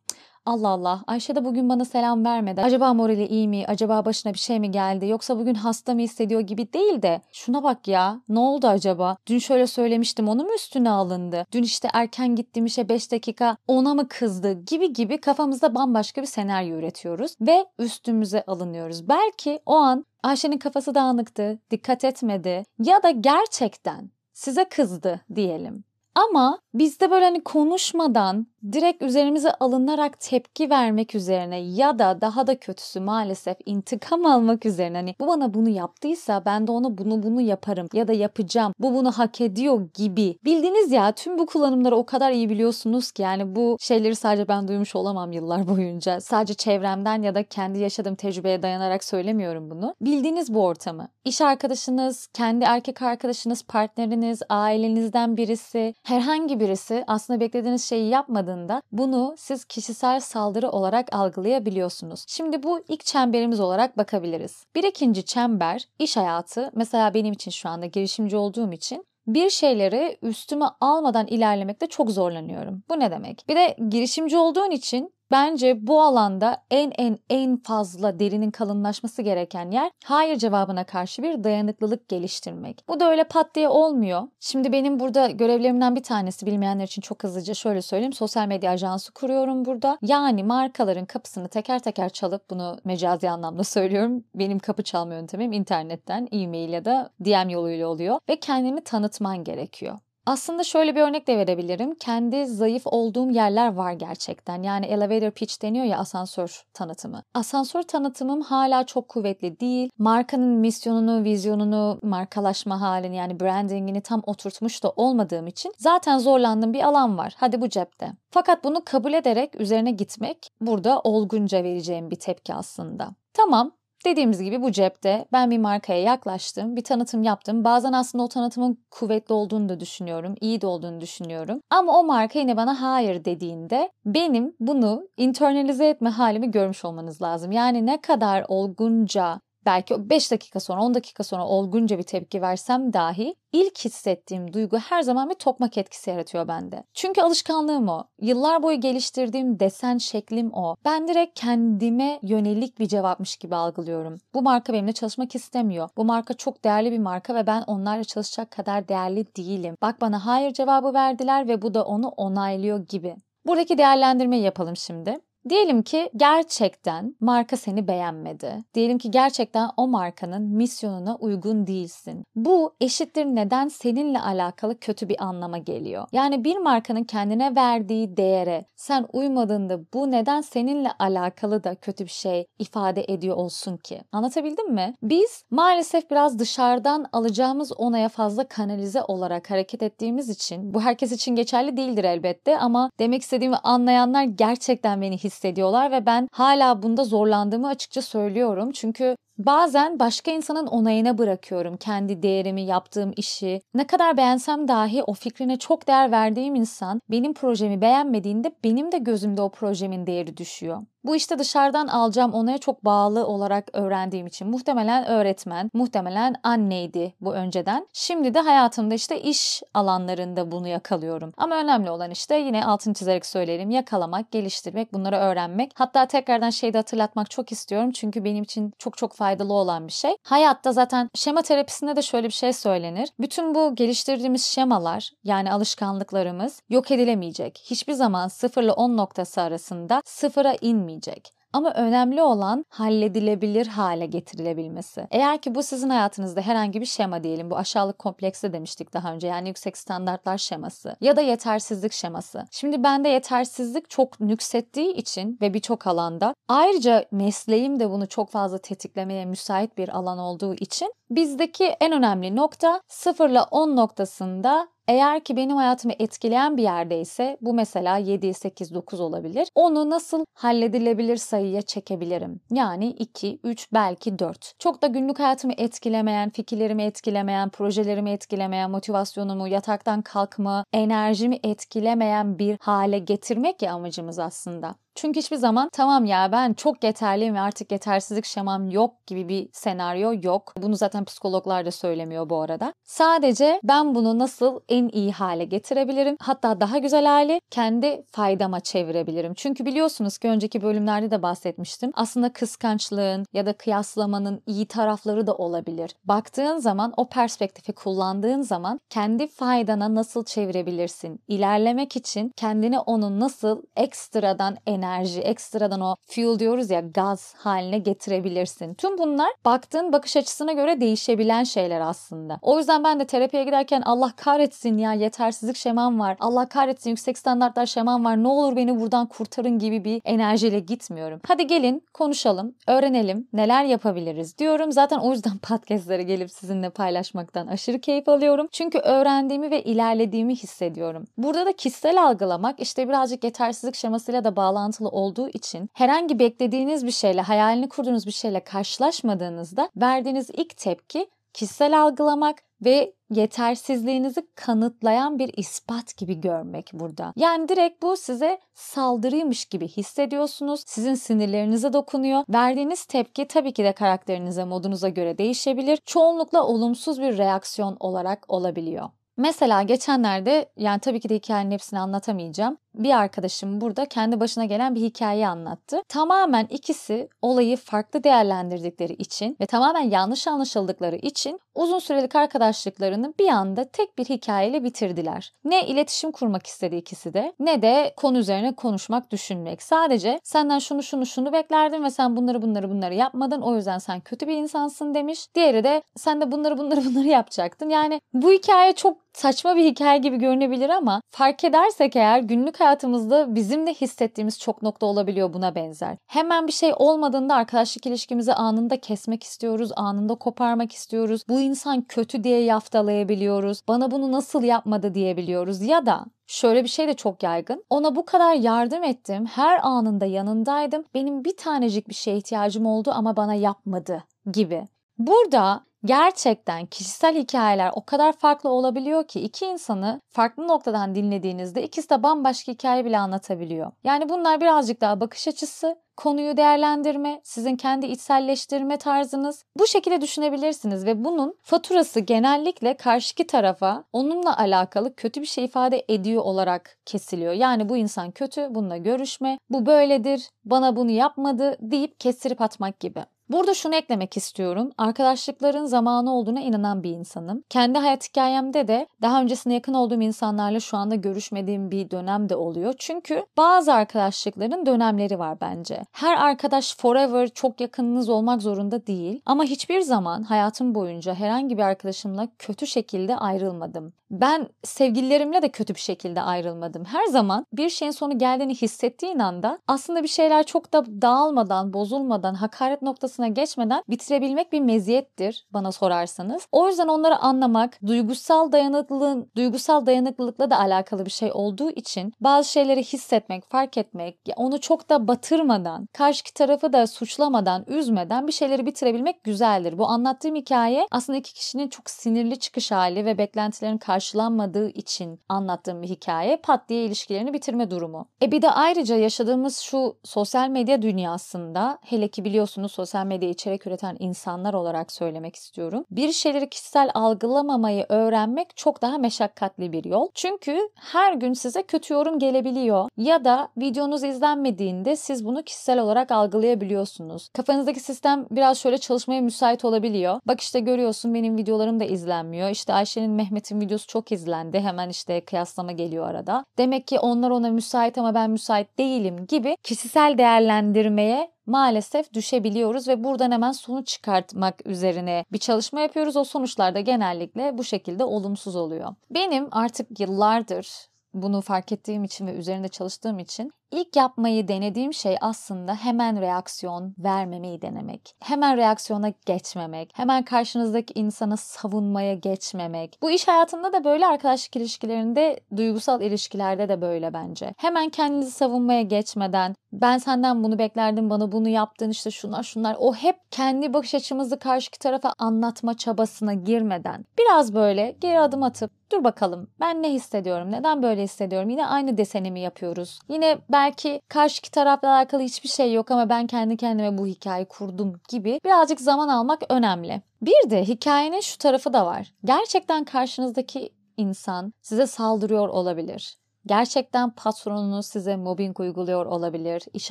Allah 0.47 0.69
Allah 0.69 1.05
Ayşe 1.07 1.37
de 1.37 1.45
bugün 1.45 1.69
bana 1.69 1.85
selam 1.85 2.25
vermedi. 2.25 2.63
Acaba 2.63 2.95
morali 2.95 3.27
iyi 3.27 3.49
mi? 3.49 3.65
Acaba 3.69 4.05
başına 4.05 4.33
bir 4.33 4.39
şey 4.39 4.61
mi 4.61 4.71
geldi? 4.71 5.07
Yoksa 5.07 5.39
bugün 5.39 5.55
hasta 5.55 5.95
mı 5.95 6.01
hissediyor 6.01 6.41
gibi 6.41 6.73
değil 6.73 7.03
de 7.03 7.21
şuna 7.33 7.63
bak 7.63 7.89
ya 7.89 8.23
ne 8.29 8.39
oldu 8.39 8.67
acaba? 8.67 9.17
Dün 9.27 9.39
şöyle 9.39 9.67
söylemiştim 9.67 10.29
onu 10.29 10.43
mu 10.45 10.55
üstüne 10.55 10.91
alındı? 10.91 11.47
Dün 11.53 11.63
işte 11.63 11.89
erken 11.93 12.37
gittim 12.37 12.67
işe 12.67 12.89
5 12.89 13.13
dakika 13.13 13.57
ona 13.69 13.95
mı 13.95 14.09
kızdı? 14.09 14.53
Gibi 14.53 14.93
gibi 14.93 15.21
kafamızda 15.21 15.75
bambaşka 15.75 16.23
bir 16.23 16.27
senaryo 16.27 16.79
üretiyoruz 16.79 17.35
ve 17.41 17.67
üstümüze 17.79 18.45
alınıyoruz. 18.47 19.09
Belki 19.09 19.61
o 19.67 19.75
an 19.75 20.05
Ayşe'nin 20.23 20.59
kafası 20.59 20.95
dağınıktı, 20.95 21.59
dikkat 21.71 22.05
etmedi 22.05 22.65
ya 22.79 23.03
da 23.03 23.11
gerçekten 23.11 24.11
size 24.33 24.65
kızdı 24.65 25.21
diyelim. 25.35 25.85
Ama 26.15 26.59
bizde 26.75 27.11
böyle 27.11 27.25
hani 27.25 27.45
konuşmadan 27.45 28.47
direkt 28.73 29.03
üzerimize 29.03 29.53
alınarak 29.53 30.21
tepki 30.21 30.71
vermek 30.71 31.15
üzerine 31.15 31.59
ya 31.59 31.99
da 31.99 32.21
daha 32.21 32.47
da 32.47 32.59
kötüsü 32.59 33.01
maalesef 33.01 33.57
intikam 33.67 34.27
almak 34.27 34.67
üzerine 34.67 34.97
hani 34.97 35.15
bu 35.21 35.27
bana 35.27 35.55
bunu 35.55 35.69
yaptıysa 35.69 36.43
ben 36.45 36.67
de 36.67 36.73
ona 36.73 36.99
bunu 36.99 37.23
bunu 37.23 37.41
yaparım 37.41 37.89
ya 37.93 38.09
da 38.09 38.13
yapacağım. 38.13 38.73
Bu 38.79 38.95
bunu 38.95 39.13
hak 39.13 39.41
ediyor 39.41 39.89
gibi. 39.95 40.37
Bildiğiniz 40.45 40.93
ya 40.93 41.13
tüm 41.13 41.39
bu 41.39 41.47
kullanımları 41.47 41.97
o 41.97 42.07
kadar 42.07 42.33
iyi 42.33 42.49
biliyorsunuz 42.49 43.13
ki 43.13 43.23
yani 43.23 43.57
bu 43.57 43.77
şeyleri 43.81 44.17
sadece 44.17 44.49
ben 44.49 44.69
duymuş 44.69 44.97
olamam 44.97 45.33
yıllar 45.33 45.69
boyunca. 45.77 46.21
Sadece 46.21 46.55
çevremden 46.55 47.23
ya 47.23 47.35
da 47.35 47.43
kendi 47.43 47.79
yaşadığım 47.79 48.15
tecrübeye 48.15 48.63
dayanarak 48.63 49.05
söylemiyorum 49.05 49.71
bunu. 49.71 49.95
Bildiğiniz 50.01 50.55
bu 50.55 50.65
ortamı. 50.65 51.09
İş 51.25 51.41
arkadaşınız, 51.41 52.27
kendi 52.27 52.65
erkek 52.65 53.03
arkadaşınız, 53.03 53.63
partneriniz, 53.63 54.43
ailenizden 54.49 55.37
birisi, 55.37 55.95
herhangi 56.03 56.61
birisi 56.61 57.05
aslında 57.07 57.41
beklediğiniz 57.41 57.85
şeyi 57.85 58.09
yapmadı 58.09 58.54
yapıldığında 58.55 58.83
bunu 58.93 59.35
siz 59.39 59.65
kişisel 59.65 60.21
saldırı 60.21 60.71
olarak 60.71 61.15
algılayabiliyorsunuz. 61.15 62.25
Şimdi 62.29 62.63
bu 62.63 62.81
ilk 62.89 63.05
çemberimiz 63.05 63.61
olarak 63.61 63.97
bakabiliriz. 63.97 64.65
Bir 64.75 64.85
ikinci 64.85 65.25
çember 65.25 65.89
iş 65.99 66.17
hayatı. 66.17 66.71
Mesela 66.75 67.15
benim 67.15 67.33
için 67.33 67.51
şu 67.51 67.69
anda 67.69 67.87
girişimci 67.87 68.37
olduğum 68.37 68.73
için 68.73 69.05
bir 69.27 69.51
şeyleri 69.51 70.19
üstüme 70.23 70.67
almadan 70.81 71.27
ilerlemekte 71.27 71.87
çok 71.87 72.11
zorlanıyorum. 72.11 72.83
Bu 72.89 73.01
ne 73.01 73.11
demek? 73.11 73.45
Bir 73.49 73.57
de 73.57 73.77
girişimci 73.89 74.37
olduğun 74.37 74.71
için 74.71 75.14
Bence 75.31 75.87
bu 75.87 76.03
alanda 76.03 76.57
en 76.71 76.93
en 76.99 77.19
en 77.31 77.57
fazla 77.57 78.19
derinin 78.19 78.51
kalınlaşması 78.51 79.23
gereken 79.23 79.71
yer 79.71 79.91
hayır 80.05 80.37
cevabına 80.37 80.85
karşı 80.85 81.23
bir 81.23 81.45
dayanıklılık 81.45 82.09
geliştirmek. 82.09 82.85
Bu 82.89 83.01
da 83.01 83.11
öyle 83.11 83.25
pat 83.25 83.55
diye 83.55 83.69
olmuyor. 83.69 84.23
Şimdi 84.41 84.73
benim 84.73 85.01
burada 85.01 85.31
görevlerimden 85.31 85.97
bir 85.97 86.03
tanesi 86.03 86.47
bilmeyenler 86.47 86.85
için 86.85 87.03
çok 87.03 87.25
hızlıca 87.25 87.55
şöyle 87.55 87.83
söyleyeyim. 87.83 88.13
Sosyal 88.13 88.47
medya 88.47 88.71
ajansı 88.71 89.13
kuruyorum 89.13 89.65
burada. 89.65 89.99
Yani 90.03 90.45
markaların 90.45 91.05
kapısını 91.05 91.49
teker 91.49 91.79
teker 91.79 92.09
çalıp 92.09 92.51
bunu 92.51 92.77
mecazi 92.85 93.31
anlamda 93.31 93.65
söylüyorum. 93.75 94.25
Benim 94.35 94.59
kapı 94.59 94.83
çalma 94.83 95.15
yöntemim 95.15 95.53
internetten, 95.53 96.29
e-mail 96.33 96.69
ya 96.69 96.85
da 96.85 97.11
DM 97.25 97.49
yoluyla 97.49 97.89
oluyor 97.89 98.19
ve 98.29 98.37
kendimi 98.41 98.85
tanıtman 98.85 99.45
gerekiyor. 99.45 99.99
Aslında 100.27 100.65
şöyle 100.65 100.97
bir 100.97 101.01
örnek 101.01 101.27
de 101.27 101.39
verebilirim. 101.39 101.95
Kendi 101.95 102.47
zayıf 102.47 102.83
olduğum 102.85 103.31
yerler 103.31 103.75
var 103.75 103.93
gerçekten. 103.93 104.63
Yani 104.63 104.87
elevator 104.87 105.31
pitch 105.31 105.63
deniyor 105.63 105.85
ya 105.85 105.99
asansör 105.99 106.65
tanıtımı. 106.75 107.23
Asansör 107.35 107.83
tanıtımım 107.83 108.41
hala 108.41 108.87
çok 108.87 109.09
kuvvetli 109.09 109.61
değil. 109.61 109.91
Markanın 109.99 110.59
misyonunu, 110.59 111.25
vizyonunu, 111.25 111.99
markalaşma 112.03 112.81
halini 112.81 113.17
yani 113.17 113.41
brandingini 113.41 114.01
tam 114.01 114.23
oturtmuş 114.27 114.83
da 114.83 114.91
olmadığım 114.91 115.47
için 115.47 115.73
zaten 115.79 116.19
zorlandığım 116.19 116.73
bir 116.73 116.83
alan 116.83 117.19
var. 117.19 117.35
Hadi 117.37 117.61
bu 117.61 117.69
cepte. 117.69 118.13
Fakat 118.31 118.65
bunu 118.65 118.85
kabul 118.85 119.13
ederek 119.13 119.61
üzerine 119.61 119.91
gitmek 119.91 120.49
burada 120.61 121.01
olgunca 121.01 121.65
vereceğim 121.65 122.11
bir 122.11 122.17
tepki 122.17 122.55
aslında. 122.55 123.11
Tamam 123.33 123.73
Dediğimiz 124.07 124.43
gibi 124.43 124.63
bu 124.63 124.73
cepte 124.73 125.25
ben 125.33 125.51
bir 125.51 125.59
markaya 125.59 126.03
yaklaştım, 126.03 126.77
bir 126.77 126.85
tanıtım 126.85 127.23
yaptım. 127.23 127.65
Bazen 127.65 127.93
aslında 127.93 128.25
o 128.25 128.29
tanıtımın 128.29 128.85
kuvvetli 128.91 129.33
olduğunu 129.33 129.69
da 129.69 129.81
düşünüyorum, 129.81 130.35
iyi 130.41 130.61
de 130.61 130.67
olduğunu 130.67 131.01
düşünüyorum. 131.01 131.61
Ama 131.71 131.99
o 131.99 132.05
marka 132.05 132.39
yine 132.39 132.57
bana 132.57 132.83
hayır 132.83 133.25
dediğinde 133.25 133.91
benim 134.07 134.57
bunu 134.61 135.09
internalize 135.17 135.89
etme 135.89 136.11
halimi 136.11 136.51
görmüş 136.51 136.85
olmanız 136.85 137.23
lazım. 137.23 137.53
Yani 137.53 137.87
ne 137.87 138.01
kadar 138.01 138.45
olgunca 138.49 139.41
belki 139.67 140.11
5 140.11 140.31
dakika 140.31 140.61
sonra 140.61 140.83
10 140.83 140.95
dakika 140.95 141.25
sonra 141.25 141.47
olgunca 141.47 141.99
bir 141.99 142.03
tepki 142.03 142.43
versem 142.43 142.93
dahi 142.93 143.35
ilk 143.53 143.85
hissettiğim 143.85 144.53
duygu 144.53 144.79
her 144.79 145.03
zaman 145.03 145.31
bir 145.31 145.35
tokmak 145.35 145.79
etkisi 145.79 146.11
yaratıyor 146.11 146.49
bende. 146.49 146.85
Çünkü 146.95 147.21
alışkanlığım 147.21 147.89
o. 147.89 148.05
Yıllar 148.21 148.63
boyu 148.63 148.81
geliştirdiğim 148.81 149.61
desen 149.61 149.99
şeklim 149.99 150.51
o. 150.53 150.77
Ben 150.85 151.09
direkt 151.09 151.41
kendime 151.41 152.19
yönelik 152.23 152.79
bir 152.79 152.89
cevapmış 152.89 153.37
gibi 153.37 153.55
algılıyorum. 153.55 154.19
Bu 154.35 154.43
marka 154.43 154.73
benimle 154.73 154.93
çalışmak 154.93 155.35
istemiyor. 155.35 155.89
Bu 155.97 156.05
marka 156.05 156.35
çok 156.35 156.65
değerli 156.65 156.93
bir 156.93 156.99
marka 156.99 157.35
ve 157.35 157.47
ben 157.47 157.63
onlarla 157.67 158.05
çalışacak 158.05 158.51
kadar 158.51 158.89
değerli 158.89 159.37
değilim. 159.37 159.77
Bak 159.83 160.01
bana 160.01 160.27
hayır 160.27 160.53
cevabı 160.53 160.95
verdiler 160.95 161.49
ve 161.49 161.63
bu 161.63 161.75
da 161.75 161.85
onu 161.85 162.09
onaylıyor 162.09 162.87
gibi. 162.89 163.17
Buradaki 163.47 163.79
değerlendirmeyi 163.79 164.43
yapalım 164.43 164.77
şimdi. 164.77 165.19
Diyelim 165.49 165.83
ki 165.83 166.11
gerçekten 166.17 167.17
marka 167.21 167.57
seni 167.57 167.89
beğenmedi. 167.89 168.65
Diyelim 168.75 168.99
ki 168.99 169.11
gerçekten 169.11 169.71
o 169.77 169.89
markanın 169.89 170.43
misyonuna 170.43 171.17
uygun 171.17 171.67
değilsin. 171.67 172.25
Bu 172.37 172.75
eşittir 172.81 173.25
neden 173.25 173.69
seninle 173.69 174.21
alakalı 174.21 174.79
kötü 174.79 175.09
bir 175.09 175.25
anlama 175.25 175.59
geliyor. 175.59 176.07
Yani 176.13 176.45
bir 176.45 176.57
markanın 176.57 177.05
kendine 177.05 177.57
verdiği 177.57 178.17
değere 178.17 178.65
sen 178.77 179.07
uymadığında 179.13 179.81
bu 179.95 180.11
neden 180.11 180.41
seninle 180.41 180.91
alakalı 180.99 181.65
da 181.65 181.75
kötü 181.75 182.05
bir 182.05 182.11
şey 182.11 182.47
ifade 182.59 183.05
ediyor 183.09 183.37
olsun 183.37 183.77
ki? 183.77 184.01
Anlatabildim 184.13 184.73
mi? 184.73 184.95
Biz 185.03 185.45
maalesef 185.51 186.11
biraz 186.11 186.39
dışarıdan 186.39 187.07
alacağımız 187.13 187.73
onaya 187.77 188.09
fazla 188.09 188.49
kanalize 188.49 189.03
olarak 189.03 189.51
hareket 189.51 189.83
ettiğimiz 189.83 190.29
için 190.29 190.75
bu 190.75 190.81
herkes 190.81 191.13
için 191.13 191.37
geçerli 191.37 191.77
değildir 191.77 192.05
elbette 192.05 192.59
ama 192.59 192.91
demek 192.99 193.23
istediğimi 193.23 193.57
anlayanlar 193.57 194.25
gerçekten 194.25 195.03
beni 195.03 195.19
hissediyor 195.19 195.34
hissediyorlar 195.35 195.91
ve 195.91 196.07
ben 196.07 196.29
hala 196.33 196.83
bunda 196.83 197.05
zorlandığımı 197.05 197.69
açıkça 197.69 198.03
söylüyorum. 198.03 198.71
Çünkü 198.73 199.17
Bazen 199.39 199.99
başka 199.99 200.31
insanın 200.31 200.67
onayına 200.67 201.19
bırakıyorum 201.19 201.77
kendi 201.77 202.23
değerimi, 202.23 202.63
yaptığım 202.63 203.13
işi. 203.17 203.61
Ne 203.75 203.87
kadar 203.87 204.17
beğensem 204.17 204.69
dahi 204.69 205.03
o 205.03 205.15
fikrine 205.15 205.59
çok 205.59 205.89
değer 205.89 206.11
verdiğim 206.11 206.55
insan 206.55 207.01
benim 207.11 207.35
projemi 207.35 207.81
beğenmediğinde 207.81 208.55
benim 208.65 208.93
de 208.93 208.99
gözümde 208.99 209.43
o 209.43 209.49
projemin 209.49 210.07
değeri 210.07 210.37
düşüyor. 210.37 210.83
Bu 211.05 211.17
işte 211.17 211.39
dışarıdan 211.39 211.87
alacağım 211.87 212.35
onaya 212.35 212.59
çok 212.59 212.85
bağlı 212.85 213.27
olarak 213.27 213.69
öğrendiğim 213.73 214.27
için 214.27 214.49
muhtemelen 214.49 215.07
öğretmen, 215.07 215.71
muhtemelen 215.75 216.35
anneydi 216.43 217.15
bu 217.21 217.35
önceden. 217.35 217.87
Şimdi 217.93 218.35
de 218.35 218.41
hayatımda 218.41 218.95
işte 218.95 219.21
iş 219.21 219.63
alanlarında 219.75 220.51
bunu 220.51 220.69
yakalıyorum. 220.69 221.33
Ama 221.37 221.57
önemli 221.57 221.91
olan 221.91 222.11
işte 222.11 222.37
yine 222.37 222.65
altını 222.65 222.95
çizerek 222.95 223.27
söyleyelim 223.27 223.71
yakalamak, 223.71 224.31
geliştirmek, 224.31 224.93
bunları 224.93 225.17
öğrenmek. 225.17 225.73
Hatta 225.75 226.07
tekrardan 226.07 226.51
şeyi 226.51 226.73
de 226.73 226.79
hatırlatmak 226.79 227.31
çok 227.31 227.53
istiyorum 227.53 227.91
çünkü 227.91 228.25
benim 228.25 228.43
için 228.43 228.73
çok 228.79 228.97
çok 228.97 229.15
faydalı 229.25 229.53
olan 229.53 229.87
bir 229.87 229.93
şey. 229.93 230.17
Hayatta 230.23 230.73
zaten 230.73 231.11
şema 231.15 231.43
terapisinde 231.43 231.97
de 231.97 232.03
şöyle 232.03 232.27
bir 232.27 232.33
şey 232.33 232.53
söylenir. 232.53 233.09
Bütün 233.21 233.55
bu 233.55 233.75
geliştirdiğimiz 233.75 234.45
şemalar 234.45 235.11
yani 235.25 235.53
alışkanlıklarımız 235.53 236.61
yok 236.69 236.91
edilemeyecek. 236.91 237.63
Hiçbir 237.71 237.93
zaman 237.93 238.29
0 238.29 238.63
ile 238.63 238.73
10 238.73 238.97
noktası 238.97 239.41
arasında 239.41 240.03
sıfıra 240.05 240.57
inmeyecek. 240.61 241.33
Ama 241.55 241.73
önemli 241.75 242.23
olan 242.23 242.65
halledilebilir 242.69 243.67
hale 243.67 244.07
getirilebilmesi. 244.07 245.07
Eğer 245.11 245.39
ki 245.39 245.55
bu 245.55 245.63
sizin 245.63 245.91
hayatınızda 245.91 246.41
herhangi 246.41 246.81
bir 246.81 246.87
şema 246.87 247.25
diyelim. 247.25 247.51
Bu 247.51 247.57
aşağılık 247.57 247.99
kompleksi 247.99 248.53
demiştik 248.53 248.95
daha 248.95 249.13
önce. 249.13 249.27
Yani 249.27 249.49
yüksek 249.49 249.79
standartlar 249.79 250.39
şeması 250.39 250.97
ya 251.01 251.17
da 251.17 251.21
yetersizlik 251.21 251.93
şeması. 251.93 252.45
Şimdi 252.51 252.83
bende 252.83 253.09
yetersizlik 253.09 253.91
çok 253.91 254.21
nüksettiği 254.21 254.95
için 254.95 255.39
ve 255.41 255.55
birçok 255.55 255.87
alanda 255.87 256.35
ayrıca 256.49 257.05
mesleğim 257.11 257.81
de 257.81 257.91
bunu 257.91 258.09
çok 258.09 258.31
fazla 258.31 258.59
tetiklemeye 258.59 259.25
müsait 259.25 259.79
bir 259.79 259.89
alan 259.89 260.19
olduğu 260.19 260.55
için 260.55 260.93
bizdeki 261.11 261.65
en 261.65 261.93
önemli 261.93 262.37
nokta 262.37 262.81
0 262.89 263.31
ile 263.31 263.41
10 263.43 263.77
noktasında 263.77 264.69
eğer 264.89 265.25
ki 265.25 265.37
benim 265.37 265.57
hayatımı 265.57 265.95
etkileyen 265.99 266.57
bir 266.57 266.63
yerdeyse 266.63 267.39
bu 267.41 267.55
mesela 267.55 267.97
7, 267.97 268.35
8, 268.35 268.75
9 268.75 269.01
olabilir. 269.01 269.49
Onu 269.55 269.91
nasıl 269.91 270.25
halledilebilir 270.35 271.17
sayıya 271.17 271.63
çekebilirim? 271.63 272.41
Yani 272.51 272.89
2, 272.91 273.41
3 273.45 273.73
belki 273.73 274.19
4. 274.19 274.55
Çok 274.59 274.83
da 274.83 274.87
günlük 274.87 275.19
hayatımı 275.19 275.53
etkilemeyen, 275.57 276.31
fikirlerimi 276.31 276.83
etkilemeyen, 276.83 277.49
projelerimi 277.49 278.11
etkilemeyen, 278.11 278.71
motivasyonumu, 278.71 279.49
yataktan 279.49 280.03
kalkma, 280.03 280.65
enerjimi 280.73 281.39
etkilemeyen 281.43 282.39
bir 282.39 282.57
hale 282.61 282.99
getirmek 282.99 283.63
ya 283.63 283.73
amacımız 283.73 284.19
aslında. 284.19 284.75
Çünkü 284.95 285.21
hiçbir 285.21 285.37
zaman 285.37 285.69
tamam 285.73 286.05
ya 286.05 286.33
ben 286.33 286.53
çok 286.53 286.85
yeterliyim 286.85 287.35
ve 287.35 287.41
artık 287.41 287.73
yetersizlik 287.73 288.25
şemam 288.25 288.71
yok 288.71 289.07
gibi 289.07 289.29
bir 289.29 289.49
senaryo 289.53 290.13
yok. 290.23 290.55
Bunu 290.63 290.77
zaten 290.77 291.05
psikologlar 291.05 291.67
da 291.67 291.71
söylemiyor 291.71 292.31
bu 292.31 292.41
arada. 292.41 292.75
Sadece 292.85 293.61
ben 293.65 293.95
bunu 293.95 294.19
nasıl 294.19 294.61
en 294.69 294.89
iyi 294.89 295.13
hale 295.13 295.45
getirebilirim? 295.45 296.17
Hatta 296.21 296.61
daha 296.61 296.79
güzel 296.79 297.07
hali 297.07 297.41
kendi 297.51 298.05
faydama 298.11 298.61
çevirebilirim. 298.61 299.35
Çünkü 299.35 299.67
biliyorsunuz 299.67 300.19
ki 300.19 300.29
önceki 300.29 300.63
bölümlerde 300.63 301.11
de 301.11 301.23
bahsetmiştim. 301.23 301.91
Aslında 301.95 302.33
kıskançlığın 302.33 303.27
ya 303.33 303.47
da 303.47 303.53
kıyaslamanın 303.53 304.43
iyi 304.47 304.67
tarafları 304.67 305.27
da 305.27 305.35
olabilir. 305.35 305.95
Baktığın 306.05 306.57
zaman 306.57 306.95
o 306.97 307.09
perspektifi 307.09 307.73
kullandığın 307.73 308.43
zaman 308.43 308.81
kendi 308.91 309.27
faydana 309.27 309.95
nasıl 309.95 310.25
çevirebilirsin? 310.25 311.21
İlerlemek 311.29 311.97
için 311.97 312.33
kendini 312.37 312.79
onun 312.79 313.21
nasıl 313.21 313.63
ekstradan 313.77 314.57
enerji 314.67 314.84
enerji, 314.85 315.21
ekstradan 315.21 315.81
o 315.81 315.97
fuel 316.07 316.39
diyoruz 316.39 316.71
ya 316.71 316.81
gaz 316.81 317.35
haline 317.35 317.79
getirebilirsin. 317.79 318.75
Tüm 318.75 318.99
bunlar 318.99 319.29
baktığın 319.45 319.93
bakış 319.93 320.17
açısına 320.17 320.53
göre 320.53 320.81
değişebilen 320.81 321.45
şeyler 321.45 321.81
aslında. 321.81 322.39
O 322.43 322.59
yüzden 322.59 322.85
ben 322.85 323.01
de 323.01 323.05
terapiye 323.05 323.45
giderken 323.45 323.83
Allah 323.83 324.13
kahretsin 324.17 324.79
ya 324.79 324.93
yetersizlik 324.93 325.57
şemam 325.57 326.01
var. 326.01 326.17
Allah 326.21 326.49
kahretsin 326.49 326.91
yüksek 326.91 327.19
standartlar 327.19 327.67
şemam 327.67 328.05
var. 328.05 328.23
Ne 328.23 328.29
olur 328.29 328.57
beni 328.57 328.81
buradan 328.81 329.07
kurtarın 329.07 329.59
gibi 329.59 329.85
bir 329.85 330.03
enerjiyle 330.05 330.61
gitmiyorum. 330.61 331.21
Hadi 331.27 331.47
gelin 331.47 331.83
konuşalım, 331.95 332.55
öğrenelim, 332.67 333.29
neler 333.33 333.65
yapabiliriz 333.65 334.39
diyorum. 334.39 334.73
Zaten 334.73 334.99
o 334.99 335.13
yüzden 335.13 335.39
podcastlere 335.49 336.03
gelip 336.03 336.31
sizinle 336.31 336.71
paylaşmaktan 336.71 337.47
aşırı 337.47 337.79
keyif 337.79 338.09
alıyorum. 338.09 338.49
Çünkü 338.53 338.79
öğrendiğimi 338.79 339.51
ve 339.51 339.63
ilerlediğimi 339.63 340.35
hissediyorum. 340.35 341.05
Burada 341.19 341.47
da 341.47 341.53
kişisel 341.53 342.03
algılamak 342.03 342.61
işte 342.61 342.89
birazcık 342.89 343.25
yetersizlik 343.25 343.75
şemasıyla 343.75 344.25
da 344.25 344.37
bağlantılı 344.37 344.74
bağlantılı 344.75 344.89
olduğu 344.89 345.29
için 345.29 345.71
herhangi 345.73 346.19
beklediğiniz 346.19 346.87
bir 346.87 346.91
şeyle, 346.91 347.21
hayalini 347.21 347.69
kurduğunuz 347.69 348.07
bir 348.07 348.13
şeyle 348.13 348.45
karşılaşmadığınızda 348.45 349.71
verdiğiniz 349.77 350.31
ilk 350.31 350.57
tepki 350.57 351.07
kişisel 351.33 351.83
algılamak 351.83 352.43
ve 352.65 352.95
yetersizliğinizi 353.11 354.27
kanıtlayan 354.35 355.19
bir 355.19 355.33
ispat 355.37 355.97
gibi 355.97 356.21
görmek 356.21 356.71
burada. 356.73 357.13
Yani 357.17 357.49
direkt 357.49 357.83
bu 357.83 357.97
size 357.97 358.39
saldırıymış 358.55 359.45
gibi 359.45 359.69
hissediyorsunuz. 359.69 360.63
Sizin 360.67 360.95
sinirlerinize 360.95 361.73
dokunuyor. 361.73 362.25
Verdiğiniz 362.29 362.85
tepki 362.85 363.29
tabii 363.29 363.53
ki 363.53 363.65
de 363.65 363.73
karakterinize, 363.73 364.45
modunuza 364.45 364.89
göre 364.89 365.19
değişebilir. 365.19 365.79
Çoğunlukla 365.85 366.47
olumsuz 366.47 367.01
bir 367.01 367.19
reaksiyon 367.19 367.77
olarak 367.81 368.25
olabiliyor. 368.29 368.89
Mesela 369.17 369.63
geçenlerde 369.63 370.49
yani 370.57 370.81
tabii 370.81 371.01
ki 371.01 371.09
de 371.09 371.15
hikayenin 371.15 371.51
hepsini 371.51 371.81
anlatamayacağım 371.81 372.57
bir 372.75 372.99
arkadaşım 372.99 373.61
burada 373.61 373.87
kendi 373.87 374.21
başına 374.21 374.45
gelen 374.45 374.75
bir 374.75 374.81
hikayeyi 374.81 375.29
anlattı. 375.29 375.83
Tamamen 375.89 376.47
ikisi 376.51 377.09
olayı 377.23 377.57
farklı 377.57 378.05
değerlendirdikleri 378.05 378.93
için 378.93 379.37
ve 379.41 379.47
tamamen 379.47 379.91
yanlış 379.91 380.29
anlaşıldıkları 380.29 380.97
için 380.97 381.41
uzun 381.55 381.79
sürelik 381.79 382.17
arkadaşlıklarını 382.17 383.15
bir 383.19 383.29
anda 383.29 383.65
tek 383.65 383.99
bir 383.99 384.05
hikayeyle 384.05 384.65
bitirdiler. 384.65 385.33
Ne 385.45 385.67
iletişim 385.67 386.13
kurmak 386.13 386.47
istedi 386.47 386.77
ikisi 386.77 387.15
de 387.15 387.33
ne 387.41 387.63
de 387.63 387.95
konu 387.97 388.19
üzerine 388.19 388.55
konuşmak, 388.55 389.11
düşünmek. 389.11 389.63
Sadece 389.63 390.21
senden 390.23 390.59
şunu 390.59 390.83
şunu 390.83 391.07
şunu 391.07 391.33
beklerdim 391.33 391.85
ve 391.85 391.91
sen 391.91 392.17
bunları 392.17 392.43
bunları 392.43 392.71
bunları 392.71 392.95
yapmadın. 392.95 393.41
O 393.41 393.57
yüzden 393.57 393.79
sen 393.79 394.01
kötü 394.01 394.27
bir 394.27 394.37
insansın 394.37 394.95
demiş. 394.95 395.27
Diğeri 395.35 395.65
de 395.65 395.83
sen 395.97 396.21
de 396.21 396.33
bunları 396.33 396.59
bunları 396.59 396.85
bunları 396.85 397.09
yapacaktın. 397.09 397.69
Yani 397.69 398.01
bu 398.15 398.33
hikaye 398.33 398.73
çok 398.73 398.97
saçma 399.13 399.57
bir 399.57 399.65
hikaye 399.65 399.99
gibi 399.99 400.17
görünebilir 400.17 400.69
ama 400.69 401.03
fark 401.11 401.45
edersek 401.45 401.97
eğer 401.97 402.19
günlük 402.19 402.61
hayatımızda 402.65 403.35
bizim 403.35 403.67
de 403.67 403.75
hissettiğimiz 403.75 404.39
çok 404.39 404.63
nokta 404.63 404.87
olabiliyor 404.87 405.33
buna 405.33 405.55
benzer. 405.55 405.97
Hemen 406.07 406.47
bir 406.47 406.53
şey 406.53 406.73
olmadığında 406.77 407.35
arkadaşlık 407.35 407.87
ilişkimizi 407.87 408.35
anında 408.35 408.81
kesmek 408.81 409.23
istiyoruz, 409.23 409.71
anında 409.77 410.15
koparmak 410.15 410.73
istiyoruz. 410.73 411.23
Bu 411.29 411.41
insan 411.41 411.83
kötü 411.83 412.25
diye 412.25 412.41
yaftalayabiliyoruz. 412.43 413.61
Bana 413.69 413.91
bunu 413.91 414.13
nasıl 414.13 414.43
yapmadı 414.43 414.95
diyebiliyoruz 414.95 415.63
ya 415.63 415.87
da 415.87 416.05
Şöyle 416.27 416.65
bir 416.65 416.69
şey 416.69 416.89
de 416.89 416.95
çok 416.95 417.23
yaygın. 417.23 417.65
Ona 417.71 417.97
bu 417.97 418.05
kadar 418.05 418.35
yardım 418.35 418.83
ettim. 418.85 419.27
Her 419.27 419.61
anında 419.63 420.07
yanındaydım. 420.07 420.85
Benim 420.95 421.25
bir 421.25 421.37
tanecik 421.37 421.89
bir 421.89 421.95
şeye 421.95 422.17
ihtiyacım 422.17 422.67
oldu 422.67 422.91
ama 422.95 423.17
bana 423.17 423.35
yapmadı 423.35 424.05
gibi. 424.33 424.69
Burada 424.99 425.65
gerçekten 425.85 426.67
kişisel 426.67 427.17
hikayeler 427.17 427.71
o 427.75 427.85
kadar 427.85 428.13
farklı 428.13 428.51
olabiliyor 428.51 429.09
ki 429.09 429.21
iki 429.21 429.47
insanı 429.47 430.01
farklı 430.09 430.49
noktadan 430.49 430.95
dinlediğinizde 430.95 431.63
ikisi 431.63 431.91
de 431.91 432.03
bambaşka 432.03 432.53
hikaye 432.53 432.85
bile 432.85 432.99
anlatabiliyor. 432.99 433.73
Yani 433.85 434.09
bunlar 434.09 434.41
birazcık 434.41 434.81
daha 434.81 435.01
bakış 435.01 435.29
açısı, 435.29 435.77
konuyu 435.97 436.37
değerlendirme, 436.37 437.21
sizin 437.25 437.57
kendi 437.57 437.87
içselleştirme 437.87 438.77
tarzınız. 438.77 439.45
Bu 439.59 439.67
şekilde 439.67 440.01
düşünebilirsiniz 440.01 440.87
ve 440.87 441.05
bunun 441.05 441.37
faturası 441.43 442.01
genellikle 442.01 442.77
karşıki 442.77 443.27
tarafa 443.27 443.85
onunla 443.93 444.39
alakalı 444.39 444.95
kötü 444.95 445.21
bir 445.21 445.27
şey 445.27 445.45
ifade 445.45 445.85
ediyor 445.89 446.23
olarak 446.23 446.77
kesiliyor. 446.87 447.33
Yani 447.33 447.69
bu 447.69 447.77
insan 447.77 448.11
kötü, 448.11 448.49
bununla 448.51 448.77
görüşme, 448.77 449.39
bu 449.51 449.67
böyledir, 449.67 450.29
bana 450.45 450.77
bunu 450.77 450.91
yapmadı 450.91 451.57
deyip 451.61 452.01
kestirip 452.01 452.41
atmak 452.41 452.81
gibi. 452.81 453.05
Burada 453.31 453.55
şunu 453.55 453.75
eklemek 453.75 454.17
istiyorum. 454.17 454.71
Arkadaşlıkların 454.79 455.67
zamanı 455.67 456.15
olduğuna 456.15 456.41
inanan 456.41 456.83
bir 456.83 456.91
insanım. 456.91 457.43
Kendi 457.51 457.79
hayat 457.79 458.09
hikayemde 458.09 458.69
de 458.69 458.87
daha 459.03 459.23
öncesinde 459.23 459.55
yakın 459.55 459.75
olduğum 459.75 460.03
insanlarla 460.03 460.61
şu 460.61 460.77
anda 460.77 460.95
görüşmediğim 460.95 461.71
bir 461.71 461.91
dönem 461.91 462.29
de 462.29 462.37
oluyor. 462.37 462.75
Çünkü 462.79 463.27
bazı 463.37 463.73
arkadaşlıkların 463.75 464.67
dönemleri 464.67 465.19
var 465.19 465.41
bence. 465.41 465.83
Her 465.93 466.17
arkadaş 466.17 466.77
forever 466.77 467.29
çok 467.29 467.61
yakınınız 467.61 468.09
olmak 468.09 468.43
zorunda 468.43 468.87
değil. 468.87 469.21
Ama 469.27 469.45
hiçbir 469.45 469.81
zaman 469.81 470.23
hayatım 470.23 470.75
boyunca 470.75 471.15
herhangi 471.15 471.59
bir 471.59 471.63
arkadaşımla 471.63 472.29
kötü 472.39 472.67
şekilde 472.67 473.17
ayrılmadım. 473.17 473.93
Ben 474.21 474.49
sevgililerimle 474.65 475.43
de 475.43 475.49
kötü 475.49 475.75
bir 475.75 475.81
şekilde 475.81 476.23
ayrılmadım. 476.23 476.85
Her 476.85 477.07
zaman 477.07 477.47
bir 477.53 477.69
şeyin 477.69 477.93
sonu 477.93 478.19
geldiğini 478.19 478.55
hissettiğin 478.55 479.19
anda 479.19 479.59
aslında 479.69 480.03
bir 480.03 480.09
şeyler 480.09 480.47
çok 480.47 480.73
da 480.73 480.85
dağılmadan, 481.03 481.73
bozulmadan, 481.73 482.35
hakaret 482.35 482.83
noktasına 482.83 483.29
geçmeden 483.29 483.83
bitirebilmek 483.89 484.53
bir 484.53 484.61
meziyettir 484.61 485.47
bana 485.53 485.73
sorarsanız. 485.73 486.47
O 486.53 486.69
yüzden 486.69 486.89
onları 486.89 487.17
anlamak, 487.17 487.79
duygusal 487.87 488.53
dayanıklılığın, 488.53 489.31
duygusal 489.37 489.87
dayanıklılıkla 489.87 490.51
da 490.51 490.59
alakalı 490.59 491.07
bir 491.07 491.11
şey 491.11 491.33
olduğu 491.33 491.71
için 491.71 492.13
bazı 492.21 492.51
şeyleri 492.53 492.83
hissetmek, 492.83 493.51
fark 493.51 493.79
etmek, 493.79 494.19
onu 494.37 494.61
çok 494.61 494.91
da 494.91 495.09
batırmadan, 495.09 495.89
karşı 495.93 496.35
tarafı 496.35 496.73
da 496.73 496.87
suçlamadan, 496.87 497.65
üzmeden 497.69 498.27
bir 498.27 498.33
şeyleri 498.33 498.67
bitirebilmek 498.67 499.25
güzeldir. 499.25 499.79
Bu 499.79 499.87
anlattığım 499.87 500.35
hikaye 500.35 500.87
aslında 500.91 501.19
iki 501.19 501.35
kişinin 501.35 501.69
çok 501.69 501.91
sinirli 501.91 502.39
çıkış 502.39 502.71
hali 502.71 503.05
ve 503.05 503.19
beklentilerin 503.19 503.79
karşılanmadığı 504.05 504.69
için 504.69 505.21
anlattığım 505.29 505.83
bir 505.83 505.89
hikaye. 505.89 506.37
Pat 506.37 506.69
diye 506.69 506.85
ilişkilerini 506.85 507.33
bitirme 507.33 507.71
durumu. 507.71 508.09
E 508.23 508.33
bir 508.33 508.43
de 508.43 508.51
ayrıca 508.51 508.97
yaşadığımız 508.97 509.59
şu 509.59 509.97
sosyal 510.05 510.49
medya 510.49 510.83
dünyasında 510.83 511.79
hele 511.83 512.09
ki 512.09 512.25
biliyorsunuz 512.25 512.73
sosyal 512.73 513.07
medya 513.07 513.29
içerik 513.29 513.67
üreten 513.67 513.97
insanlar 513.99 514.55
olarak 514.55 514.93
söylemek 514.93 515.37
istiyorum. 515.37 515.85
Bir 515.91 516.13
şeyleri 516.13 516.51
kişisel 516.51 516.91
algılamamayı 516.95 517.87
öğrenmek 517.89 518.57
çok 518.57 518.83
daha 518.83 518.99
meşakkatli 518.99 519.73
bir 519.73 519.85
yol. 519.85 520.09
Çünkü 520.15 520.59
her 520.75 521.13
gün 521.13 521.33
size 521.33 521.63
kötü 521.63 521.95
yorum 521.95 522.19
gelebiliyor 522.19 522.89
ya 522.97 523.25
da 523.25 523.49
videonuz 523.57 524.05
izlenmediğinde 524.05 524.97
siz 524.97 525.25
bunu 525.25 525.43
kişisel 525.43 525.81
olarak 525.81 526.13
algılayabiliyorsunuz. 526.13 527.29
Kafanızdaki 527.29 527.81
sistem 527.81 528.27
biraz 528.31 528.59
şöyle 528.59 528.79
çalışmaya 528.79 529.21
müsait 529.21 529.65
olabiliyor. 529.65 530.21
Bak 530.27 530.41
işte 530.41 530.61
görüyorsun 530.61 531.15
benim 531.15 531.37
videolarım 531.37 531.81
da 531.81 531.85
izlenmiyor. 531.85 532.51
İşte 532.51 532.73
Ayşe'nin 532.73 533.11
Mehmet'in 533.11 533.61
videosu 533.61 533.94
çok 533.95 534.13
izlendi. 534.13 534.61
Hemen 534.61 534.89
işte 534.89 535.25
kıyaslama 535.25 535.73
geliyor 535.73 536.09
arada. 536.09 536.45
Demek 536.59 536.87
ki 536.87 536.99
onlar 536.99 537.31
ona 537.31 537.51
müsait 537.51 537.99
ama 537.99 538.15
ben 538.15 538.31
müsait 538.31 538.79
değilim 538.79 539.27
gibi 539.27 539.57
kişisel 539.63 540.19
değerlendirmeye 540.19 541.31
maalesef 541.47 542.13
düşebiliyoruz 542.13 542.89
ve 542.89 543.05
buradan 543.05 543.31
hemen 543.31 543.53
sonuç 543.53 543.89
çıkartmak 543.89 544.67
üzerine 544.67 545.25
bir 545.33 545.39
çalışma 545.39 545.81
yapıyoruz. 545.81 546.17
O 546.17 546.25
sonuçlar 546.25 546.75
da 546.75 546.81
genellikle 546.81 547.59
bu 547.59 547.65
şekilde 547.65 548.05
olumsuz 548.05 548.57
oluyor. 548.57 548.95
Benim 549.11 549.49
artık 549.51 550.01
yıllardır 550.01 550.69
bunu 551.15 551.41
fark 551.41 551.73
ettiğim 551.73 552.05
için 552.05 552.27
ve 552.27 552.35
üzerinde 552.35 552.69
çalıştığım 552.69 553.19
için 553.19 553.53
İlk 553.71 553.97
yapmayı 553.97 554.49
denediğim 554.49 554.95
şey 554.95 555.17
aslında 555.21 555.75
hemen 555.75 556.21
reaksiyon 556.21 556.95
vermemeyi 556.99 557.63
denemek. 557.63 558.17
Hemen 558.21 558.57
reaksiyona 558.57 559.13
geçmemek. 559.27 559.91
Hemen 559.95 560.23
karşınızdaki 560.25 560.93
insana 561.01 561.37
savunmaya 561.37 562.15
geçmemek. 562.15 562.99
Bu 563.03 563.11
iş 563.11 563.29
hayatında 563.29 563.73
da 563.73 563.85
böyle 563.85 564.07
arkadaşlık 564.07 564.57
ilişkilerinde, 564.57 565.41
duygusal 565.57 566.03
ilişkilerde 566.03 566.69
de 566.69 566.81
böyle 566.81 567.13
bence. 567.13 567.55
Hemen 567.57 567.89
kendinizi 567.89 568.31
savunmaya 568.31 568.83
geçmeden 568.83 569.55
ben 569.73 569.99
senden 569.99 570.45
bunu 570.45 570.59
beklerdim, 570.59 571.11
bana 571.11 571.33
bunu 571.33 571.49
yaptın 571.49 571.91
işte 571.91 572.11
şunlar 572.11 572.43
şunlar. 572.43 572.77
O 572.79 572.95
hep 572.95 573.17
kendi 573.31 573.75
bakış 573.75 573.95
açımızı 573.95 574.39
karşı 574.39 574.71
tarafa 574.71 575.13
anlatma 575.19 575.77
çabasına 575.77 576.35
girmeden 576.35 577.05
biraz 577.19 577.55
böyle 577.55 577.97
geri 578.01 578.21
adım 578.21 578.43
atıp 578.43 578.71
dur 578.93 579.05
bakalım 579.05 579.51
ben 579.61 579.83
ne 579.83 579.93
hissediyorum, 579.93 580.53
neden 580.53 580.83
böyle 580.83 581.03
hissediyorum? 581.03 581.51
Yine 581.51 581.67
aynı 581.67 581.99
desenimi 581.99 582.41
yapıyoruz. 582.41 582.99
Yine 583.09 583.39
belki 583.55 584.01
karşıki 584.09 584.51
tarafla 584.51 584.97
alakalı 584.97 585.23
hiçbir 585.23 585.49
şey 585.49 585.73
yok 585.73 585.91
ama 585.91 586.09
ben 586.09 586.27
kendi 586.27 586.57
kendime 586.57 586.99
bu 586.99 587.07
hikayeyi 587.07 587.49
kurdum 587.49 588.01
gibi 588.09 588.41
birazcık 588.45 588.81
zaman 588.81 589.09
almak 589.09 589.43
önemli. 589.49 590.03
Bir 590.23 590.51
de 590.51 590.65
hikayenin 590.65 591.21
şu 591.21 591.39
tarafı 591.39 591.73
da 591.73 591.87
var. 591.87 592.15
Gerçekten 592.25 592.85
karşınızdaki 592.85 593.71
insan 593.97 594.53
size 594.63 594.87
saldırıyor 594.87 595.49
olabilir. 595.49 596.19
Gerçekten 596.47 597.11
patronunuz 597.11 597.87
size 597.87 598.17
mobbing 598.17 598.61
uyguluyor 598.61 599.07
olabilir. 599.07 599.63
İş 599.73 599.91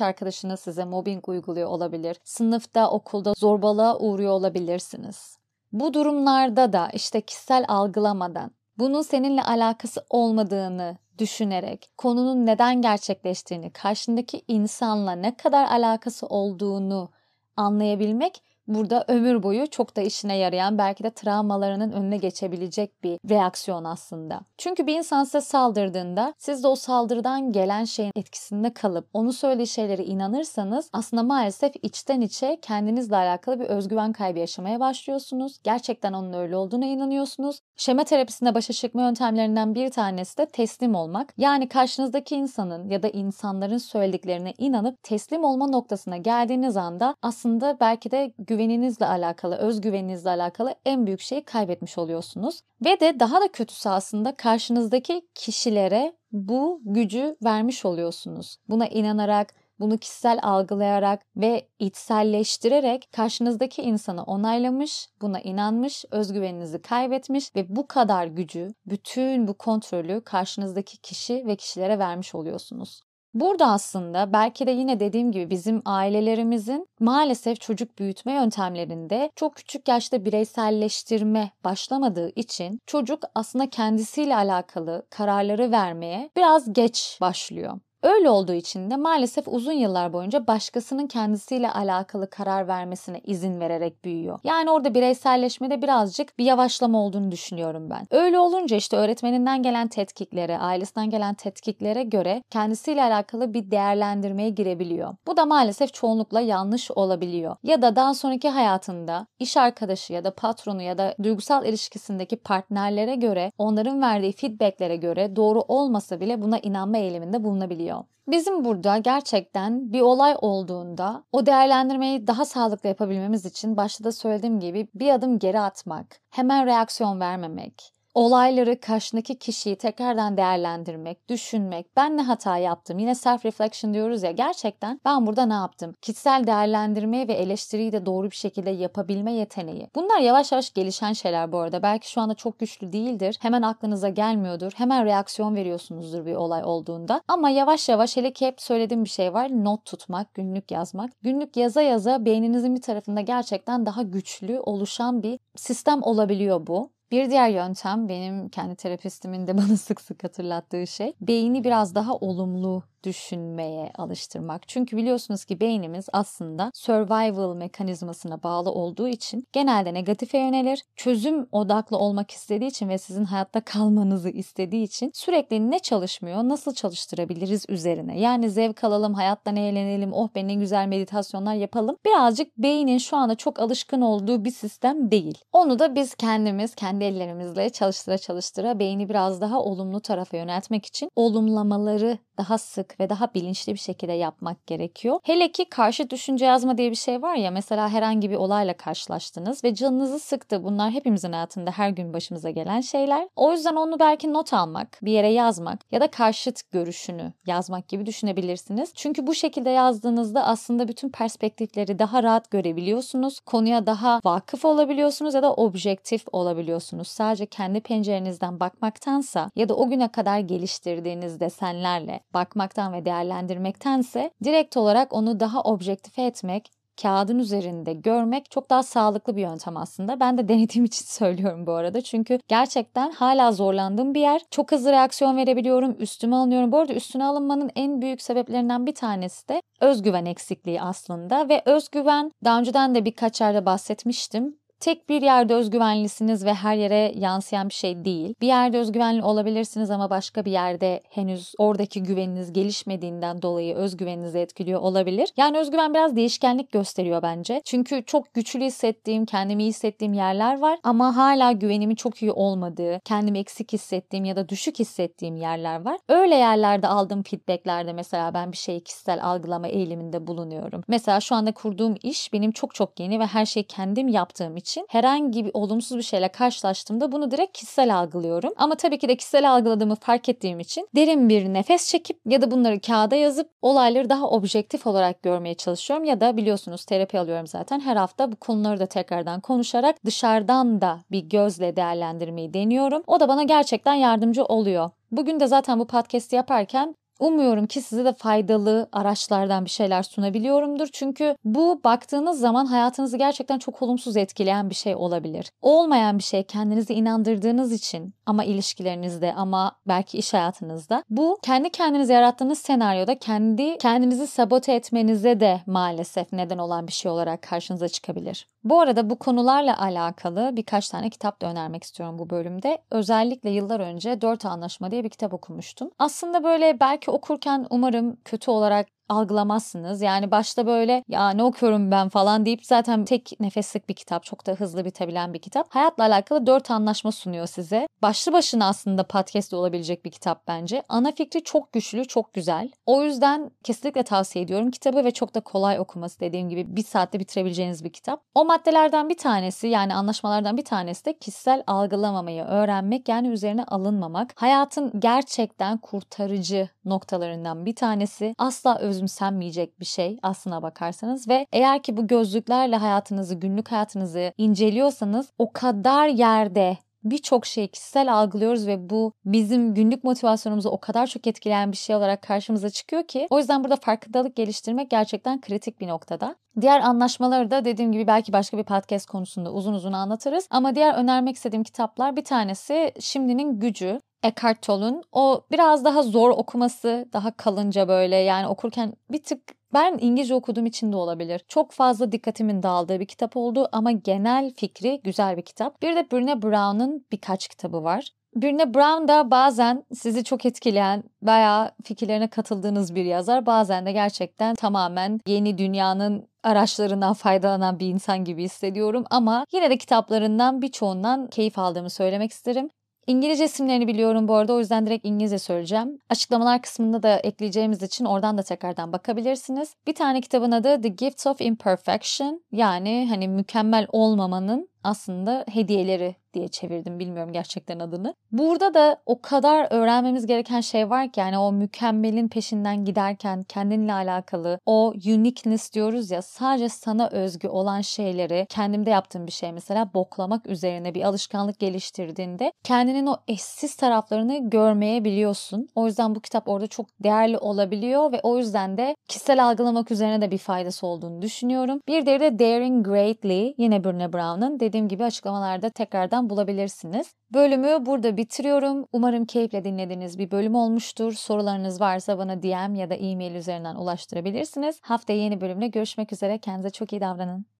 arkadaşınız 0.00 0.60
size 0.60 0.84
mobbing 0.84 1.28
uyguluyor 1.28 1.68
olabilir. 1.68 2.16
Sınıfta, 2.24 2.90
okulda 2.90 3.32
zorbalığa 3.36 3.98
uğruyor 3.98 4.32
olabilirsiniz. 4.32 5.36
Bu 5.72 5.94
durumlarda 5.94 6.72
da 6.72 6.88
işte 6.92 7.20
kişisel 7.20 7.64
algılamadan 7.68 8.50
bunun 8.78 9.02
seninle 9.02 9.42
alakası 9.42 10.06
olmadığını 10.10 10.96
düşünerek, 11.18 11.90
konunun 11.96 12.46
neden 12.46 12.82
gerçekleştiğini, 12.82 13.72
karşındaki 13.72 14.42
insanla 14.48 15.12
ne 15.12 15.36
kadar 15.36 15.66
alakası 15.66 16.26
olduğunu 16.26 17.10
anlayabilmek 17.56 18.42
burada 18.66 19.04
ömür 19.08 19.42
boyu 19.42 19.70
çok 19.70 19.96
da 19.96 20.00
işine 20.00 20.36
yarayan 20.36 20.78
belki 20.78 21.04
de 21.04 21.10
travmalarının 21.10 21.92
önüne 21.92 22.16
geçebilecek 22.16 23.04
bir 23.04 23.18
reaksiyon 23.30 23.84
aslında. 23.84 24.40
Çünkü 24.58 24.86
bir 24.86 24.98
insan 24.98 25.24
size 25.24 25.40
saldırdığında 25.40 26.34
siz 26.38 26.62
de 26.62 26.68
o 26.68 26.76
saldırıdan 26.76 27.52
gelen 27.52 27.84
şeyin 27.84 28.12
etkisinde 28.16 28.74
kalıp 28.74 29.08
onu 29.12 29.32
söylediği 29.32 29.66
şeylere 29.66 30.04
inanırsanız 30.04 30.90
aslında 30.92 31.22
maalesef 31.22 31.72
içten 31.82 32.20
içe 32.20 32.58
kendinizle 32.62 33.16
alakalı 33.16 33.60
bir 33.60 33.64
özgüven 33.64 34.12
kaybı 34.12 34.38
yaşamaya 34.38 34.80
başlıyorsunuz. 34.80 35.58
Gerçekten 35.62 36.12
onun 36.12 36.32
öyle 36.32 36.56
olduğuna 36.56 36.86
inanıyorsunuz. 36.86 37.60
Şema 37.76 38.04
terapisinde 38.04 38.54
başa 38.54 38.72
çıkma 38.72 39.02
yöntemlerinden 39.02 39.74
bir 39.74 39.90
tanesi 39.90 40.38
de 40.38 40.46
teslim 40.46 40.94
olmak. 40.94 41.34
Yani 41.36 41.68
karşınızdaki 41.68 42.36
insanın 42.36 42.88
ya 42.88 43.02
da 43.02 43.08
insanların 43.08 43.78
söylediklerine 43.78 44.54
inanıp 44.58 45.02
teslim 45.02 45.44
olma 45.44 45.66
noktasına 45.66 46.16
geldiğiniz 46.16 46.76
anda 46.76 47.14
aslında 47.22 47.76
belki 47.80 48.10
de 48.10 48.34
güveninizle 48.54 49.06
alakalı, 49.06 49.56
özgüveninizle 49.56 50.30
alakalı 50.30 50.74
en 50.84 51.06
büyük 51.06 51.20
şeyi 51.20 51.44
kaybetmiş 51.44 51.98
oluyorsunuz. 51.98 52.60
Ve 52.84 53.00
de 53.00 53.20
daha 53.20 53.40
da 53.40 53.48
kötüsü 53.48 53.88
aslında 53.88 54.34
karşınızdaki 54.34 55.28
kişilere 55.34 56.16
bu 56.32 56.80
gücü 56.84 57.36
vermiş 57.44 57.84
oluyorsunuz. 57.84 58.56
Buna 58.68 58.86
inanarak, 58.86 59.54
bunu 59.80 59.98
kişisel 59.98 60.38
algılayarak 60.42 61.22
ve 61.36 61.68
içselleştirerek 61.78 63.08
karşınızdaki 63.12 63.82
insanı 63.82 64.22
onaylamış, 64.22 65.08
buna 65.20 65.40
inanmış, 65.40 66.04
özgüveninizi 66.10 66.82
kaybetmiş 66.82 67.56
ve 67.56 67.76
bu 67.76 67.86
kadar 67.86 68.26
gücü, 68.26 68.74
bütün 68.86 69.48
bu 69.48 69.54
kontrolü 69.54 70.20
karşınızdaki 70.24 70.98
kişi 70.98 71.46
ve 71.46 71.56
kişilere 71.56 71.98
vermiş 71.98 72.34
oluyorsunuz. 72.34 73.00
Burada 73.34 73.66
aslında 73.66 74.32
belki 74.32 74.66
de 74.66 74.70
yine 74.70 75.00
dediğim 75.00 75.32
gibi 75.32 75.50
bizim 75.50 75.82
ailelerimizin 75.84 76.88
maalesef 77.00 77.60
çocuk 77.60 77.98
büyütme 77.98 78.32
yöntemlerinde 78.32 79.30
çok 79.36 79.56
küçük 79.56 79.88
yaşta 79.88 80.24
bireyselleştirme 80.24 81.50
başlamadığı 81.64 82.30
için 82.36 82.80
çocuk 82.86 83.22
aslında 83.34 83.70
kendisiyle 83.70 84.36
alakalı 84.36 85.06
kararları 85.10 85.70
vermeye 85.70 86.30
biraz 86.36 86.72
geç 86.72 87.18
başlıyor. 87.20 87.78
Öyle 88.04 88.30
olduğu 88.30 88.52
için 88.52 88.90
de 88.90 88.96
maalesef 88.96 89.48
uzun 89.48 89.72
yıllar 89.72 90.12
boyunca 90.12 90.46
başkasının 90.46 91.06
kendisiyle 91.06 91.70
alakalı 91.70 92.30
karar 92.30 92.68
vermesine 92.68 93.20
izin 93.24 93.60
vererek 93.60 94.04
büyüyor. 94.04 94.38
Yani 94.44 94.70
orada 94.70 94.94
bireyselleşmede 94.94 95.82
birazcık 95.82 96.38
bir 96.38 96.44
yavaşlama 96.44 97.04
olduğunu 97.04 97.30
düşünüyorum 97.30 97.90
ben. 97.90 98.06
Öyle 98.10 98.38
olunca 98.38 98.76
işte 98.76 98.96
öğretmeninden 98.96 99.62
gelen 99.62 99.88
tetkiklere, 99.88 100.58
ailesinden 100.58 101.10
gelen 101.10 101.34
tetkiklere 101.34 102.02
göre 102.02 102.42
kendisiyle 102.50 103.02
alakalı 103.02 103.54
bir 103.54 103.70
değerlendirmeye 103.70 104.50
girebiliyor. 104.50 105.14
Bu 105.26 105.36
da 105.36 105.46
maalesef 105.46 105.94
çoğunlukla 105.94 106.40
yanlış 106.40 106.90
olabiliyor. 106.90 107.56
Ya 107.62 107.82
da 107.82 107.96
daha 107.96 108.14
sonraki 108.14 108.50
hayatında 108.50 109.26
iş 109.38 109.56
arkadaşı 109.56 110.12
ya 110.12 110.24
da 110.24 110.34
patronu 110.34 110.82
ya 110.82 110.98
da 110.98 111.14
duygusal 111.22 111.66
ilişkisindeki 111.66 112.36
partnerlere 112.36 113.14
göre 113.14 113.52
onların 113.58 114.02
verdiği 114.02 114.32
feedbacklere 114.32 114.96
göre 114.96 115.36
doğru 115.36 115.60
olmasa 115.60 116.20
bile 116.20 116.42
buna 116.42 116.58
inanma 116.58 116.98
eğiliminde 116.98 117.44
bulunabiliyor. 117.44 117.93
Bizim 118.28 118.64
burada 118.64 118.98
gerçekten 118.98 119.92
bir 119.92 120.00
olay 120.00 120.36
olduğunda 120.40 121.24
o 121.32 121.46
değerlendirmeyi 121.46 122.26
daha 122.26 122.44
sağlıklı 122.44 122.88
yapabilmemiz 122.88 123.46
için 123.46 123.76
başta 123.76 124.04
da 124.04 124.12
söylediğim 124.12 124.60
gibi 124.60 124.88
bir 124.94 125.10
adım 125.10 125.38
geri 125.38 125.60
atmak, 125.60 126.20
hemen 126.30 126.66
reaksiyon 126.66 127.20
vermemek, 127.20 127.92
olayları 128.14 128.80
karşındaki 128.80 129.38
kişiyi 129.38 129.76
tekrardan 129.76 130.36
değerlendirmek, 130.36 131.28
düşünmek, 131.28 131.96
ben 131.96 132.16
ne 132.16 132.22
hata 132.22 132.58
yaptım? 132.58 132.98
Yine 132.98 133.14
self 133.14 133.44
reflection 133.44 133.94
diyoruz 133.94 134.22
ya 134.22 134.30
gerçekten 134.30 135.00
ben 135.04 135.26
burada 135.26 135.46
ne 135.46 135.54
yaptım? 135.54 135.94
Kişisel 136.02 136.46
değerlendirmeyi 136.46 137.28
ve 137.28 137.32
eleştiriyi 137.32 137.92
de 137.92 138.06
doğru 138.06 138.30
bir 138.30 138.36
şekilde 138.36 138.70
yapabilme 138.70 139.32
yeteneği. 139.32 139.90
Bunlar 139.94 140.18
yavaş 140.18 140.52
yavaş 140.52 140.72
gelişen 140.72 141.12
şeyler 141.12 141.52
bu 141.52 141.58
arada. 141.58 141.82
Belki 141.82 142.10
şu 142.10 142.20
anda 142.20 142.34
çok 142.34 142.58
güçlü 142.58 142.92
değildir. 142.92 143.38
Hemen 143.40 143.62
aklınıza 143.62 144.08
gelmiyordur. 144.08 144.72
Hemen 144.76 145.04
reaksiyon 145.04 145.54
veriyorsunuzdur 145.54 146.26
bir 146.26 146.34
olay 146.34 146.64
olduğunda. 146.64 147.20
Ama 147.28 147.50
yavaş 147.50 147.88
yavaş 147.88 148.16
hele 148.16 148.32
ki 148.32 148.46
hep 148.46 148.60
söylediğim 148.60 149.04
bir 149.04 149.10
şey 149.10 149.34
var. 149.34 149.64
Not 149.64 149.84
tutmak, 149.84 150.34
günlük 150.34 150.70
yazmak. 150.70 151.10
Günlük 151.22 151.56
yaza 151.56 151.82
yaza 151.82 152.24
beyninizin 152.24 152.74
bir 152.76 152.82
tarafında 152.82 153.20
gerçekten 153.20 153.86
daha 153.86 154.02
güçlü 154.02 154.60
oluşan 154.60 155.22
bir 155.22 155.38
sistem 155.56 156.02
olabiliyor 156.02 156.66
bu. 156.66 156.93
Bir 157.10 157.30
diğer 157.30 157.48
yöntem 157.48 158.08
benim 158.08 158.48
kendi 158.48 158.76
terapistimin 158.76 159.46
de 159.46 159.58
bana 159.58 159.76
sık 159.76 160.00
sık 160.00 160.24
hatırlattığı 160.24 160.86
şey 160.86 161.12
beyni 161.20 161.64
biraz 161.64 161.94
daha 161.94 162.14
olumlu 162.14 162.82
düşünmeye 163.04 163.92
alıştırmak. 163.98 164.68
Çünkü 164.68 164.96
biliyorsunuz 164.96 165.44
ki 165.44 165.60
beynimiz 165.60 166.06
aslında 166.12 166.70
survival 166.74 167.54
mekanizmasına 167.54 168.42
bağlı 168.42 168.70
olduğu 168.70 169.08
için 169.08 169.46
genelde 169.52 169.94
negatife 169.94 170.38
yönelir. 170.38 170.82
Çözüm 170.96 171.46
odaklı 171.52 171.98
olmak 171.98 172.30
istediği 172.30 172.66
için 172.66 172.88
ve 172.88 172.98
sizin 172.98 173.24
hayatta 173.24 173.60
kalmanızı 173.60 174.30
istediği 174.30 174.84
için 174.84 175.10
sürekli 175.14 175.70
ne 175.70 175.78
çalışmıyor, 175.78 176.36
nasıl 176.36 176.74
çalıştırabiliriz 176.74 177.64
üzerine. 177.68 178.20
Yani 178.20 178.50
zevk 178.50 178.84
alalım, 178.84 179.14
hayattan 179.14 179.56
eğlenelim, 179.56 180.12
oh 180.12 180.28
be 180.34 180.46
ne 180.46 180.54
güzel 180.54 180.86
meditasyonlar 180.86 181.54
yapalım. 181.54 181.96
Birazcık 182.06 182.58
beynin 182.58 182.98
şu 182.98 183.16
anda 183.16 183.34
çok 183.34 183.60
alışkın 183.60 184.00
olduğu 184.00 184.44
bir 184.44 184.50
sistem 184.50 185.10
değil. 185.10 185.38
Onu 185.52 185.78
da 185.78 185.94
biz 185.94 186.14
kendimiz, 186.14 186.74
kendi 186.94 187.04
ellerimizle 187.04 187.70
çalıştıra 187.70 188.18
çalıştıra 188.18 188.78
beyni 188.78 189.08
biraz 189.08 189.40
daha 189.40 189.62
olumlu 189.62 190.00
tarafa 190.00 190.36
yöneltmek 190.36 190.86
için 190.86 191.10
olumlamaları 191.16 192.18
daha 192.38 192.58
sık 192.58 193.00
ve 193.00 193.08
daha 193.08 193.34
bilinçli 193.34 193.72
bir 193.72 193.78
şekilde 193.78 194.12
yapmak 194.12 194.66
gerekiyor. 194.66 195.18
Hele 195.22 195.52
ki 195.52 195.64
karşı 195.64 196.10
düşünce 196.10 196.46
yazma 196.46 196.78
diye 196.78 196.90
bir 196.90 196.96
şey 196.96 197.22
var 197.22 197.34
ya 197.34 197.50
mesela 197.50 197.88
herhangi 197.88 198.30
bir 198.30 198.36
olayla 198.36 198.76
karşılaştınız 198.76 199.64
ve 199.64 199.74
canınızı 199.74 200.18
sıktı. 200.18 200.64
Bunlar 200.64 200.90
hepimizin 200.90 201.32
hayatında 201.32 201.70
her 201.70 201.90
gün 201.90 202.12
başımıza 202.12 202.50
gelen 202.50 202.80
şeyler. 202.80 203.28
O 203.36 203.52
yüzden 203.52 203.76
onu 203.76 203.98
belki 203.98 204.32
not 204.32 204.52
almak, 204.52 204.98
bir 205.02 205.12
yere 205.12 205.28
yazmak 205.28 205.92
ya 205.92 206.00
da 206.00 206.10
karşıt 206.10 206.70
görüşünü 206.70 207.32
yazmak 207.46 207.88
gibi 207.88 208.06
düşünebilirsiniz. 208.06 208.92
Çünkü 208.94 209.26
bu 209.26 209.34
şekilde 209.34 209.70
yazdığınızda 209.70 210.44
aslında 210.44 210.88
bütün 210.88 211.08
perspektifleri 211.08 211.98
daha 211.98 212.22
rahat 212.22 212.50
görebiliyorsunuz. 212.50 213.40
Konuya 213.40 213.86
daha 213.86 214.20
vakıf 214.24 214.64
olabiliyorsunuz 214.64 215.34
ya 215.34 215.42
da 215.42 215.54
objektif 215.54 216.24
olabiliyorsunuz. 216.32 216.83
Sadece 217.08 217.46
kendi 217.46 217.80
pencerenizden 217.80 218.60
bakmaktansa 218.60 219.50
ya 219.56 219.68
da 219.68 219.76
o 219.76 219.88
güne 219.88 220.08
kadar 220.08 220.38
geliştirdiğiniz 220.38 221.40
desenlerle 221.40 222.20
bakmaktan 222.34 222.92
ve 222.92 223.04
değerlendirmektense 223.04 224.30
direkt 224.44 224.76
olarak 224.76 225.12
onu 225.12 225.40
daha 225.40 225.62
objektife 225.62 226.22
etmek, 226.22 226.70
kağıdın 227.02 227.38
üzerinde 227.38 227.92
görmek 227.92 228.50
çok 228.50 228.70
daha 228.70 228.82
sağlıklı 228.82 229.36
bir 229.36 229.42
yöntem 229.42 229.76
aslında. 229.76 230.20
Ben 230.20 230.38
de 230.38 230.48
denediğim 230.48 230.84
için 230.84 231.04
söylüyorum 231.04 231.66
bu 231.66 231.72
arada. 231.72 232.00
Çünkü 232.00 232.38
gerçekten 232.48 233.10
hala 233.10 233.52
zorlandığım 233.52 234.14
bir 234.14 234.20
yer. 234.20 234.40
Çok 234.50 234.72
hızlı 234.72 234.92
reaksiyon 234.92 235.36
verebiliyorum, 235.36 235.96
üstüme 235.98 236.36
alınıyorum. 236.36 236.72
Bu 236.72 236.78
arada 236.78 236.94
üstüne 236.94 237.24
alınmanın 237.24 237.70
en 237.76 238.02
büyük 238.02 238.22
sebeplerinden 238.22 238.86
bir 238.86 238.94
tanesi 238.94 239.48
de 239.48 239.62
özgüven 239.80 240.24
eksikliği 240.24 240.82
aslında. 240.82 241.48
Ve 241.48 241.62
özgüven 241.64 242.30
daha 242.44 242.58
önceden 242.58 242.94
de 242.94 243.04
birkaç 243.04 243.40
yerde 243.40 243.66
bahsetmiştim 243.66 244.56
tek 244.84 245.08
bir 245.08 245.22
yerde 245.22 245.54
özgüvenlisiniz 245.54 246.44
ve 246.44 246.54
her 246.54 246.76
yere 246.76 247.12
yansıyan 247.16 247.68
bir 247.68 247.74
şey 247.74 248.04
değil. 248.04 248.34
Bir 248.40 248.46
yerde 248.46 248.78
özgüvenli 248.78 249.22
olabilirsiniz 249.22 249.90
ama 249.90 250.10
başka 250.10 250.44
bir 250.44 250.50
yerde 250.50 251.00
henüz 251.10 251.52
oradaki 251.58 252.02
güveniniz 252.02 252.52
gelişmediğinden 252.52 253.42
dolayı 253.42 253.74
özgüveninizi 253.74 254.38
etkiliyor 254.38 254.80
olabilir. 254.80 255.28
Yani 255.36 255.58
özgüven 255.58 255.94
biraz 255.94 256.16
değişkenlik 256.16 256.72
gösteriyor 256.72 257.22
bence. 257.22 257.62
Çünkü 257.64 258.04
çok 258.04 258.34
güçlü 258.34 258.60
hissettiğim, 258.60 259.26
kendimi 259.26 259.64
hissettiğim 259.64 260.12
yerler 260.12 260.58
var 260.58 260.78
ama 260.82 261.16
hala 261.16 261.52
güvenimi 261.52 261.96
çok 261.96 262.22
iyi 262.22 262.32
olmadığı, 262.32 263.00
kendimi 263.04 263.38
eksik 263.38 263.72
hissettiğim 263.72 264.24
ya 264.24 264.36
da 264.36 264.48
düşük 264.48 264.78
hissettiğim 264.78 265.36
yerler 265.36 265.84
var. 265.84 265.98
Öyle 266.08 266.34
yerlerde 266.34 266.88
aldığım 266.88 267.22
feedbacklerde 267.22 267.92
mesela 267.92 268.34
ben 268.34 268.52
bir 268.52 268.56
şeyi 268.56 268.84
kişisel 268.84 269.24
algılama 269.24 269.68
eğiliminde 269.68 270.26
bulunuyorum. 270.26 270.84
Mesela 270.88 271.20
şu 271.20 271.34
anda 271.34 271.52
kurduğum 271.52 271.94
iş 272.02 272.32
benim 272.32 272.52
çok 272.52 272.74
çok 272.74 273.00
yeni 273.00 273.20
ve 273.20 273.26
her 273.26 273.46
şeyi 273.46 273.64
kendim 273.64 274.08
yaptığım 274.08 274.56
için 274.56 274.73
için 274.74 274.86
herhangi 274.90 275.44
bir 275.44 275.50
olumsuz 275.54 275.98
bir 275.98 276.02
şeyle 276.02 276.28
karşılaştığımda 276.28 277.12
bunu 277.12 277.30
direkt 277.30 277.52
kişisel 277.52 277.96
algılıyorum. 277.96 278.52
Ama 278.56 278.74
tabii 278.74 278.98
ki 278.98 279.08
de 279.08 279.16
kişisel 279.16 279.50
algıladığımı 279.50 279.94
fark 279.94 280.28
ettiğim 280.28 280.60
için 280.60 280.88
derin 280.96 281.28
bir 281.28 281.44
nefes 281.44 281.88
çekip 281.88 282.20
ya 282.26 282.42
da 282.42 282.50
bunları 282.50 282.80
kağıda 282.80 283.16
yazıp 283.16 283.50
olayları 283.62 284.10
daha 284.10 284.28
objektif 284.28 284.86
olarak 284.86 285.22
görmeye 285.22 285.54
çalışıyorum. 285.54 286.04
Ya 286.04 286.20
da 286.20 286.36
biliyorsunuz 286.36 286.84
terapi 286.84 287.18
alıyorum 287.18 287.46
zaten. 287.46 287.80
Her 287.80 287.96
hafta 287.96 288.32
bu 288.32 288.36
konuları 288.36 288.80
da 288.80 288.86
tekrardan 288.86 289.40
konuşarak 289.40 290.04
dışarıdan 290.04 290.80
da 290.80 291.00
bir 291.10 291.20
gözle 291.20 291.76
değerlendirmeyi 291.76 292.54
deniyorum. 292.54 293.02
O 293.06 293.20
da 293.20 293.28
bana 293.28 293.42
gerçekten 293.42 293.94
yardımcı 293.94 294.44
oluyor. 294.44 294.90
Bugün 295.12 295.40
de 295.40 295.46
zaten 295.46 295.78
bu 295.78 295.86
podcast'i 295.86 296.36
yaparken 296.36 296.94
Umuyorum 297.20 297.66
ki 297.66 297.82
size 297.82 298.04
de 298.04 298.12
faydalı 298.12 298.88
araçlardan 298.92 299.64
bir 299.64 299.70
şeyler 299.70 300.02
sunabiliyorumdur. 300.02 300.88
Çünkü 300.92 301.36
bu 301.44 301.80
baktığınız 301.84 302.40
zaman 302.40 302.66
hayatınızı 302.66 303.16
gerçekten 303.16 303.58
çok 303.58 303.82
olumsuz 303.82 304.16
etkileyen 304.16 304.70
bir 304.70 304.74
şey 304.74 304.94
olabilir. 304.96 305.50
Olmayan 305.62 306.18
bir 306.18 306.22
şey 306.22 306.42
kendinizi 306.42 306.94
inandırdığınız 306.94 307.72
için 307.72 308.14
ama 308.26 308.44
ilişkilerinizde 308.44 309.34
ama 309.34 309.76
belki 309.88 310.18
iş 310.18 310.34
hayatınızda 310.34 311.04
bu 311.10 311.38
kendi 311.42 311.70
kendinize 311.70 312.12
yarattığınız 312.12 312.58
senaryoda 312.58 313.18
kendi 313.18 313.78
kendinizi 313.78 314.26
sabote 314.26 314.72
etmenize 314.72 315.40
de 315.40 315.60
maalesef 315.66 316.32
neden 316.32 316.58
olan 316.58 316.86
bir 316.86 316.92
şey 316.92 317.10
olarak 317.10 317.42
karşınıza 317.42 317.88
çıkabilir. 317.88 318.48
Bu 318.64 318.80
arada 318.80 319.10
bu 319.10 319.16
konularla 319.18 319.80
alakalı 319.80 320.50
birkaç 320.52 320.88
tane 320.88 321.10
kitap 321.10 321.42
da 321.42 321.46
önermek 321.46 321.84
istiyorum 321.84 322.18
bu 322.18 322.30
bölümde. 322.30 322.78
Özellikle 322.90 323.50
yıllar 323.50 323.80
önce 323.80 324.20
Dört 324.20 324.44
Anlaşma 324.44 324.90
diye 324.90 325.04
bir 325.04 325.08
kitap 325.08 325.34
okumuştum. 325.34 325.90
Aslında 325.98 326.44
böyle 326.44 326.80
belki 326.80 327.03
okurken 327.12 327.66
umarım 327.70 328.16
kötü 328.24 328.50
olarak 328.50 328.88
algılamazsınız. 329.08 330.02
Yani 330.02 330.30
başta 330.30 330.66
böyle 330.66 331.04
ya 331.08 331.30
ne 331.30 331.42
okuyorum 331.42 331.90
ben 331.90 332.08
falan 332.08 332.46
deyip 332.46 332.66
zaten 332.66 333.04
tek 333.04 333.40
nefeslik 333.40 333.88
bir 333.88 333.94
kitap. 333.94 334.24
Çok 334.24 334.46
da 334.46 334.52
hızlı 334.52 334.84
bitebilen 334.84 335.34
bir 335.34 335.38
kitap. 335.38 335.66
Hayatla 335.74 336.04
alakalı 336.04 336.46
dört 336.46 336.70
anlaşma 336.70 337.12
sunuyor 337.12 337.46
size. 337.46 337.86
Başlı 338.02 338.32
başına 338.32 338.68
aslında 338.68 339.06
podcast 339.06 339.54
olabilecek 339.54 340.04
bir 340.04 340.10
kitap 340.10 340.48
bence. 340.48 340.82
Ana 340.88 341.12
fikri 341.12 341.44
çok 341.44 341.72
güçlü, 341.72 342.04
çok 342.04 342.34
güzel. 342.34 342.70
O 342.86 343.02
yüzden 343.02 343.50
kesinlikle 343.64 344.02
tavsiye 344.02 344.44
ediyorum 344.44 344.70
kitabı 344.70 345.04
ve 345.04 345.10
çok 345.10 345.34
da 345.34 345.40
kolay 345.40 345.80
okuması 345.80 346.20
dediğim 346.20 346.48
gibi 346.48 346.76
bir 346.76 346.84
saatte 346.84 347.20
bitirebileceğiniz 347.20 347.84
bir 347.84 347.92
kitap. 347.92 348.22
O 348.34 348.44
maddelerden 348.44 349.08
bir 349.08 349.16
tanesi 349.16 349.68
yani 349.68 349.94
anlaşmalardan 349.94 350.56
bir 350.56 350.64
tanesi 350.64 351.04
de 351.04 351.18
kişisel 351.18 351.62
algılamamayı 351.66 352.44
öğrenmek 352.44 353.08
yani 353.08 353.28
üzerine 353.28 353.64
alınmamak. 353.64 354.32
Hayatın 354.36 355.00
gerçekten 355.00 355.78
kurtarıcı 355.78 356.68
noktalarından 356.84 357.66
bir 357.66 357.74
tanesi. 357.74 358.34
Asla 358.38 358.78
öz 358.78 358.93
özümsenmeyecek 358.94 359.80
bir 359.80 359.84
şey 359.84 360.18
aslına 360.22 360.62
bakarsanız 360.62 361.28
ve 361.28 361.46
eğer 361.52 361.82
ki 361.82 361.96
bu 361.96 362.06
gözlüklerle 362.06 362.76
hayatınızı, 362.76 363.34
günlük 363.34 363.72
hayatınızı 363.72 364.32
inceliyorsanız 364.38 365.30
o 365.38 365.52
kadar 365.52 366.08
yerde 366.08 366.76
birçok 367.04 367.46
şeyi 367.46 367.68
kişisel 367.68 368.14
algılıyoruz 368.14 368.66
ve 368.66 368.90
bu 368.90 369.12
bizim 369.24 369.74
günlük 369.74 370.04
motivasyonumuzu 370.04 370.68
o 370.68 370.80
kadar 370.80 371.06
çok 371.06 371.26
etkileyen 371.26 371.72
bir 371.72 371.76
şey 371.76 371.96
olarak 371.96 372.22
karşımıza 372.22 372.70
çıkıyor 372.70 373.02
ki 373.02 373.26
o 373.30 373.38
yüzden 373.38 373.64
burada 373.64 373.76
farkındalık 373.76 374.36
geliştirmek 374.36 374.90
gerçekten 374.90 375.40
kritik 375.40 375.80
bir 375.80 375.88
noktada. 375.88 376.36
Diğer 376.60 376.80
anlaşmaları 376.80 377.50
da 377.50 377.64
dediğim 377.64 377.92
gibi 377.92 378.06
belki 378.06 378.32
başka 378.32 378.58
bir 378.58 378.64
podcast 378.64 379.06
konusunda 379.06 379.52
uzun 379.52 379.72
uzun 379.72 379.92
anlatırız 379.92 380.46
ama 380.50 380.74
diğer 380.74 380.94
önermek 380.94 381.36
istediğim 381.36 381.64
kitaplar 381.64 382.16
bir 382.16 382.24
tanesi 382.24 382.92
Şimdinin 383.00 383.60
Gücü 383.60 384.00
Eckhart 384.24 384.62
Tolle'un. 384.62 385.02
O 385.12 385.44
biraz 385.50 385.84
daha 385.84 386.02
zor 386.02 386.30
okuması, 386.30 387.08
daha 387.12 387.30
kalınca 387.30 387.88
böyle 387.88 388.16
yani 388.16 388.46
okurken 388.46 388.92
bir 389.10 389.22
tık 389.22 389.40
ben 389.74 389.98
İngilizce 390.00 390.34
okuduğum 390.34 390.66
için 390.66 390.92
de 390.92 390.96
olabilir. 390.96 391.44
Çok 391.48 391.72
fazla 391.72 392.12
dikkatimin 392.12 392.62
dağıldığı 392.62 393.00
bir 393.00 393.06
kitap 393.06 393.36
oldu 393.36 393.68
ama 393.72 393.92
genel 393.92 394.52
fikri 394.56 395.00
güzel 395.04 395.36
bir 395.36 395.42
kitap. 395.42 395.82
Bir 395.82 395.96
de 395.96 396.00
Brené 396.00 396.42
Brown'un 396.42 397.06
birkaç 397.12 397.48
kitabı 397.48 397.84
var. 397.84 398.10
Birine 398.36 398.74
Brown 398.74 399.08
da 399.08 399.30
bazen 399.30 399.84
sizi 399.94 400.24
çok 400.24 400.46
etkileyen 400.46 401.02
veya 401.22 401.70
fikirlerine 401.84 402.28
katıldığınız 402.28 402.94
bir 402.94 403.04
yazar. 403.04 403.46
Bazen 403.46 403.86
de 403.86 403.92
gerçekten 403.92 404.54
tamamen 404.54 405.20
yeni 405.26 405.58
dünyanın 405.58 406.28
araçlarından 406.42 407.12
faydalanan 407.12 407.78
bir 407.78 407.88
insan 407.88 408.24
gibi 408.24 408.42
hissediyorum. 408.42 409.04
Ama 409.10 409.46
yine 409.52 409.70
de 409.70 409.78
kitaplarından 409.78 410.62
birçoğundan 410.62 411.26
keyif 411.26 411.58
aldığımı 411.58 411.90
söylemek 411.90 412.32
isterim. 412.32 412.70
İngilizce 413.06 413.44
isimlerini 413.44 413.86
biliyorum 413.86 414.28
bu 414.28 414.34
arada 414.34 414.52
o 414.52 414.58
yüzden 414.58 414.86
direkt 414.86 415.06
İngilizce 415.06 415.38
söyleyeceğim. 415.38 415.98
Açıklamalar 416.10 416.62
kısmında 416.62 417.02
da 417.02 417.18
ekleyeceğimiz 417.18 417.82
için 417.82 418.04
oradan 418.04 418.38
da 418.38 418.42
tekrardan 418.42 418.92
bakabilirsiniz. 418.92 419.74
Bir 419.86 419.94
tane 419.94 420.20
kitabın 420.20 420.52
adı 420.52 420.80
The 420.80 420.88
Gift 420.88 421.26
of 421.26 421.40
Imperfection 421.40 422.42
yani 422.52 423.06
hani 423.08 423.28
mükemmel 423.28 423.86
olmamanın 423.92 424.68
aslında 424.84 425.44
hediyeleri 425.48 426.16
diye 426.34 426.48
çevirdim 426.48 426.98
bilmiyorum 426.98 427.32
gerçekten 427.32 427.78
adını. 427.78 428.14
Burada 428.32 428.74
da 428.74 428.96
o 429.06 429.20
kadar 429.20 429.66
öğrenmemiz 429.70 430.26
gereken 430.26 430.60
şey 430.60 430.90
var 430.90 431.12
ki 431.12 431.20
yani 431.20 431.38
o 431.38 431.52
mükemmelin 431.52 432.28
peşinden 432.28 432.84
giderken 432.84 433.42
kendinle 433.42 433.92
alakalı 433.92 434.58
o 434.66 434.92
uniqueness 435.06 435.72
diyoruz 435.72 436.10
ya 436.10 436.22
sadece 436.22 436.68
sana 436.68 437.08
özgü 437.08 437.48
olan 437.48 437.80
şeyleri 437.80 438.46
kendimde 438.48 438.90
yaptığım 438.90 439.26
bir 439.26 439.32
şey 439.32 439.52
mesela 439.52 439.94
boklamak 439.94 440.46
üzerine 440.46 440.94
bir 440.94 441.02
alışkanlık 441.02 441.58
geliştirdiğinde 441.58 442.52
kendinin 442.64 443.06
o 443.06 443.16
eşsiz 443.28 443.76
taraflarını 443.76 444.50
görmeyebiliyorsun. 444.50 445.68
O 445.74 445.86
yüzden 445.86 446.14
bu 446.14 446.20
kitap 446.20 446.48
orada 446.48 446.66
çok 446.66 446.86
değerli 447.02 447.38
olabiliyor 447.38 448.12
ve 448.12 448.20
o 448.22 448.38
yüzden 448.38 448.76
de 448.76 448.96
kişisel 449.08 449.44
algılamak 449.44 449.90
üzerine 449.90 450.20
de 450.20 450.30
bir 450.30 450.38
faydası 450.38 450.86
olduğunu 450.86 451.22
düşünüyorum. 451.22 451.80
Bir 451.88 452.06
diğeri 452.06 452.20
de 452.20 452.38
Daring 452.38 452.86
Greatly 452.86 453.54
yine 453.58 453.76
Brené 453.76 454.12
Brown'un 454.12 454.60
dediğim 454.74 454.88
gibi 454.88 455.04
açıklamalarda 455.04 455.70
tekrardan 455.70 456.30
bulabilirsiniz. 456.30 457.14
Bölümü 457.32 457.86
burada 457.86 458.16
bitiriyorum. 458.16 458.86
Umarım 458.92 459.24
keyifle 459.24 459.64
dinlediğiniz 459.64 460.18
bir 460.18 460.30
bölüm 460.30 460.54
olmuştur. 460.54 461.12
Sorularınız 461.12 461.80
varsa 461.80 462.18
bana 462.18 462.42
DM 462.42 462.74
ya 462.74 462.90
da 462.90 462.94
e-mail 462.94 463.34
üzerinden 463.34 463.74
ulaştırabilirsiniz. 463.74 464.80
Haftaya 464.82 465.18
yeni 465.18 465.40
bölümle 465.40 465.68
görüşmek 465.68 466.12
üzere. 466.12 466.38
Kendinize 466.38 466.70
çok 466.70 466.92
iyi 466.92 467.00
davranın. 467.00 467.46